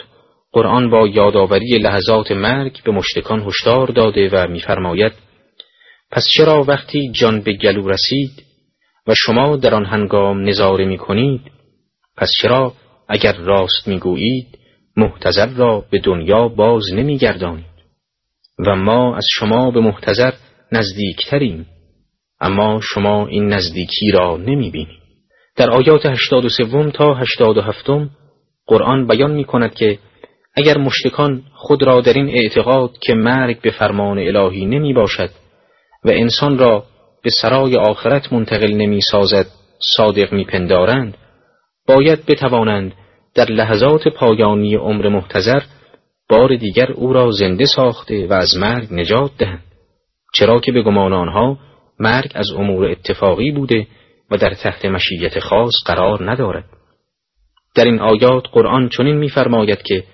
قرآن 0.52 0.90
با 0.90 1.08
یادآوری 1.08 1.78
لحظات 1.78 2.32
مرگ 2.32 2.82
به 2.84 2.92
مشتکان 2.92 3.42
هشدار 3.42 3.86
داده 3.86 4.28
و 4.32 4.46
میفرماید 4.48 5.12
پس 6.10 6.24
چرا 6.36 6.62
وقتی 6.62 7.10
جان 7.10 7.40
به 7.40 7.52
گلو 7.52 7.88
رسید 7.88 8.42
و 9.06 9.14
شما 9.16 9.56
در 9.56 9.74
آن 9.74 9.84
هنگام 9.84 10.48
نظاره 10.48 10.84
می 10.84 10.98
کنید 10.98 11.40
پس 12.16 12.30
چرا 12.42 12.74
اگر 13.08 13.32
راست 13.36 13.88
می 13.88 13.98
گویید 13.98 14.58
محتضر 14.96 15.46
را 15.46 15.84
به 15.90 15.98
دنیا 15.98 16.48
باز 16.48 16.84
نمی 16.92 17.18
گردانید؟ 17.18 17.64
و 18.66 18.76
ما 18.76 19.16
از 19.16 19.26
شما 19.30 19.70
به 19.70 19.80
محتضر 19.80 20.32
نزدیکتریم 20.72 21.66
اما 22.40 22.80
شما 22.82 23.26
این 23.26 23.48
نزدیکی 23.48 24.10
را 24.10 24.36
نمی 24.36 24.70
بینید. 24.70 24.98
در 25.56 25.70
آیات 25.70 26.06
هشتاد 26.06 26.44
و 26.44 26.48
سوم 26.48 26.90
تا 26.90 27.14
هشتاد 27.14 27.56
و 27.56 27.60
هفتم 27.60 28.10
قرآن 28.66 29.06
بیان 29.06 29.30
می 29.30 29.44
کند 29.44 29.74
که 29.74 29.98
اگر 30.54 30.78
مشتکان 30.78 31.42
خود 31.54 31.82
را 31.82 32.00
در 32.00 32.12
این 32.12 32.28
اعتقاد 32.28 32.98
که 33.00 33.14
مرگ 33.14 33.60
به 33.60 33.70
فرمان 33.70 34.18
الهی 34.18 34.66
نمی 34.66 34.92
باشد 34.94 35.30
و 36.04 36.08
انسان 36.08 36.58
را 36.58 36.84
به 37.22 37.30
سرای 37.30 37.76
آخرت 37.76 38.32
منتقل 38.32 38.72
نمی 38.72 39.00
سازد 39.00 39.46
صادق 39.96 40.32
می 40.32 40.44
پندارند 40.44 41.16
باید 41.86 42.26
بتوانند 42.26 42.94
در 43.34 43.44
لحظات 43.44 44.08
پایانی 44.08 44.74
عمر 44.74 45.08
محتظر 45.08 45.62
بار 46.28 46.56
دیگر 46.56 46.92
او 46.92 47.12
را 47.12 47.30
زنده 47.30 47.66
ساخته 47.66 48.26
و 48.26 48.32
از 48.32 48.56
مرگ 48.56 48.88
نجات 48.90 49.30
دهند. 49.38 49.62
چرا 50.34 50.60
که 50.60 50.72
به 50.72 50.82
گمان 50.82 51.12
آنها 51.12 51.58
مرگ 51.98 52.32
از 52.34 52.50
امور 52.50 52.90
اتفاقی 52.90 53.50
بوده 53.50 53.86
و 54.30 54.36
در 54.36 54.54
تحت 54.54 54.84
مشیت 54.84 55.38
خاص 55.38 55.72
قرار 55.86 56.30
ندارد. 56.30 56.64
در 57.74 57.84
این 57.84 58.00
آیات 58.00 58.44
قرآن 58.52 58.88
چنین 58.88 59.16
می‌فرماید 59.16 59.82
که 59.82 60.04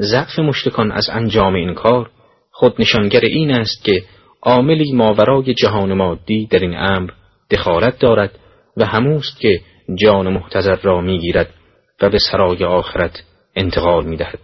ضعف 0.00 0.38
مشتکان 0.38 0.92
از 0.92 1.08
انجام 1.10 1.54
این 1.54 1.74
کار 1.74 2.10
خود 2.50 2.74
نشانگر 2.78 3.20
این 3.20 3.50
است 3.50 3.84
که 3.84 4.04
عاملی 4.42 4.92
ماورای 4.92 5.54
جهان 5.54 5.92
مادی 5.92 6.46
در 6.46 6.58
این 6.58 6.76
امر 6.76 7.10
دخالت 7.50 7.98
دارد 7.98 8.38
و 8.76 8.84
هموست 8.84 9.40
که 9.40 9.60
جان 9.94 10.32
محتضر 10.32 10.76
را 10.82 11.00
می‌گیرد 11.00 11.54
و 12.02 12.10
به 12.10 12.18
سرای 12.30 12.64
آخرت 12.64 13.22
انتقال 13.56 14.06
می‌دهد. 14.06 14.38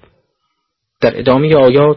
در 1.00 1.18
ادامه 1.18 1.56
آیات 1.56 1.96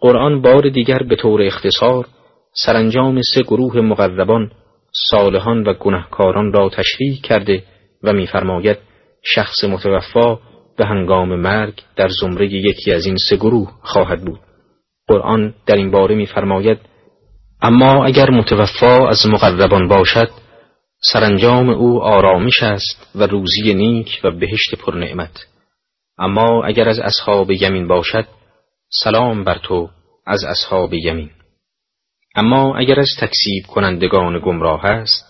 قرآن 0.00 0.42
بار 0.42 0.68
دیگر 0.68 1.02
به 1.02 1.16
طور 1.16 1.42
اختصار 1.42 2.06
سرانجام 2.52 3.20
سه 3.34 3.42
گروه 3.42 3.80
مقربان 3.80 4.50
صالحان 5.10 5.62
و 5.62 5.74
گنهکاران 5.74 6.52
را 6.52 6.68
تشریح 6.68 7.20
کرده 7.22 7.62
و 8.02 8.12
میفرماید 8.12 8.78
شخص 9.22 9.64
متوفا 9.64 10.38
به 10.78 10.86
هنگام 10.86 11.40
مرگ 11.40 11.82
در 11.96 12.08
زمره 12.20 12.46
یکی 12.46 12.92
از 12.92 13.06
این 13.06 13.16
سه 13.28 13.36
گروه 13.36 13.72
خواهد 13.82 14.24
بود. 14.24 14.40
قرآن 15.08 15.54
در 15.66 15.76
این 15.76 15.90
باره 15.90 16.14
میفرماید 16.14 16.78
اما 17.62 18.04
اگر 18.04 18.30
متوفا 18.30 19.08
از 19.08 19.26
مقربان 19.26 19.88
باشد 19.88 20.30
سرانجام 21.12 21.68
او 21.68 22.02
آرامش 22.02 22.62
است 22.62 23.10
و 23.14 23.26
روزی 23.26 23.74
نیک 23.74 24.20
و 24.24 24.30
بهشت 24.30 24.74
پرنعمت 24.74 25.46
اما 26.18 26.64
اگر 26.64 26.88
از 26.88 26.98
اصحاب 26.98 27.50
یمین 27.50 27.88
باشد 27.88 28.26
سلام 29.04 29.44
بر 29.44 29.58
تو 29.58 29.90
از 30.26 30.44
اصحاب 30.44 30.94
یمین. 30.94 31.30
اما 32.34 32.76
اگر 32.76 33.00
از 33.00 33.08
تکسیب 33.20 33.66
کنندگان 33.66 34.40
گمراه 34.44 34.84
است 34.84 35.24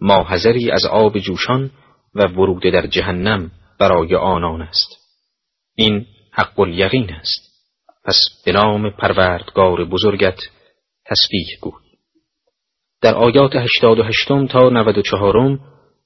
ماحذری 0.00 0.70
از 0.70 0.84
آب 0.84 1.18
جوشان 1.18 1.70
و 2.14 2.22
ورود 2.26 2.62
در 2.62 2.86
جهنم 2.86 3.50
برای 3.78 4.14
آنان 4.14 4.62
است. 4.62 4.96
این 5.74 6.06
حق 6.32 6.60
الیقین 6.60 7.10
است. 7.10 7.50
پس 8.04 8.16
به 8.44 8.52
نام 8.52 8.90
پروردگار 8.90 9.84
بزرگت 9.84 10.38
تسبیح 11.10 11.46
گوی 11.60 11.72
در 13.02 13.14
آیات 13.14 13.56
هشتاد 13.56 13.98
و 13.98 14.02
هشتم 14.02 14.46
تا 14.46 14.68
نود 14.68 14.98
و 14.98 15.02
چهارم 15.02 15.60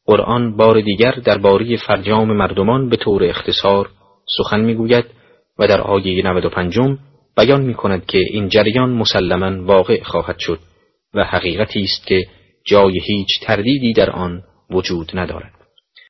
قرآن 0.06 0.56
بار 0.56 0.80
دیگر 0.80 1.12
درباره 1.12 1.76
فرجام 1.76 2.36
مردمان 2.36 2.88
به 2.88 2.96
طور 2.96 3.24
اختصار 3.24 3.90
سخن 4.36 4.60
می‌گوید 4.60 5.04
و 5.58 5.66
در 5.66 5.80
آیه 5.80 6.26
نود 6.26 6.44
و 6.44 6.50
پنجم 6.50 6.98
بیان 7.36 7.62
می 7.62 7.74
کند 7.74 8.06
که 8.06 8.18
این 8.18 8.48
جریان 8.48 8.90
مسلما 8.90 9.64
واقع 9.64 10.02
خواهد 10.02 10.38
شد 10.38 10.58
و 11.14 11.24
حقیقتی 11.24 11.82
است 11.82 12.06
که 12.06 12.26
جای 12.66 13.00
هیچ 13.00 13.40
تردیدی 13.42 13.92
در 13.92 14.10
آن 14.10 14.42
وجود 14.70 15.10
ندارد. 15.14 15.63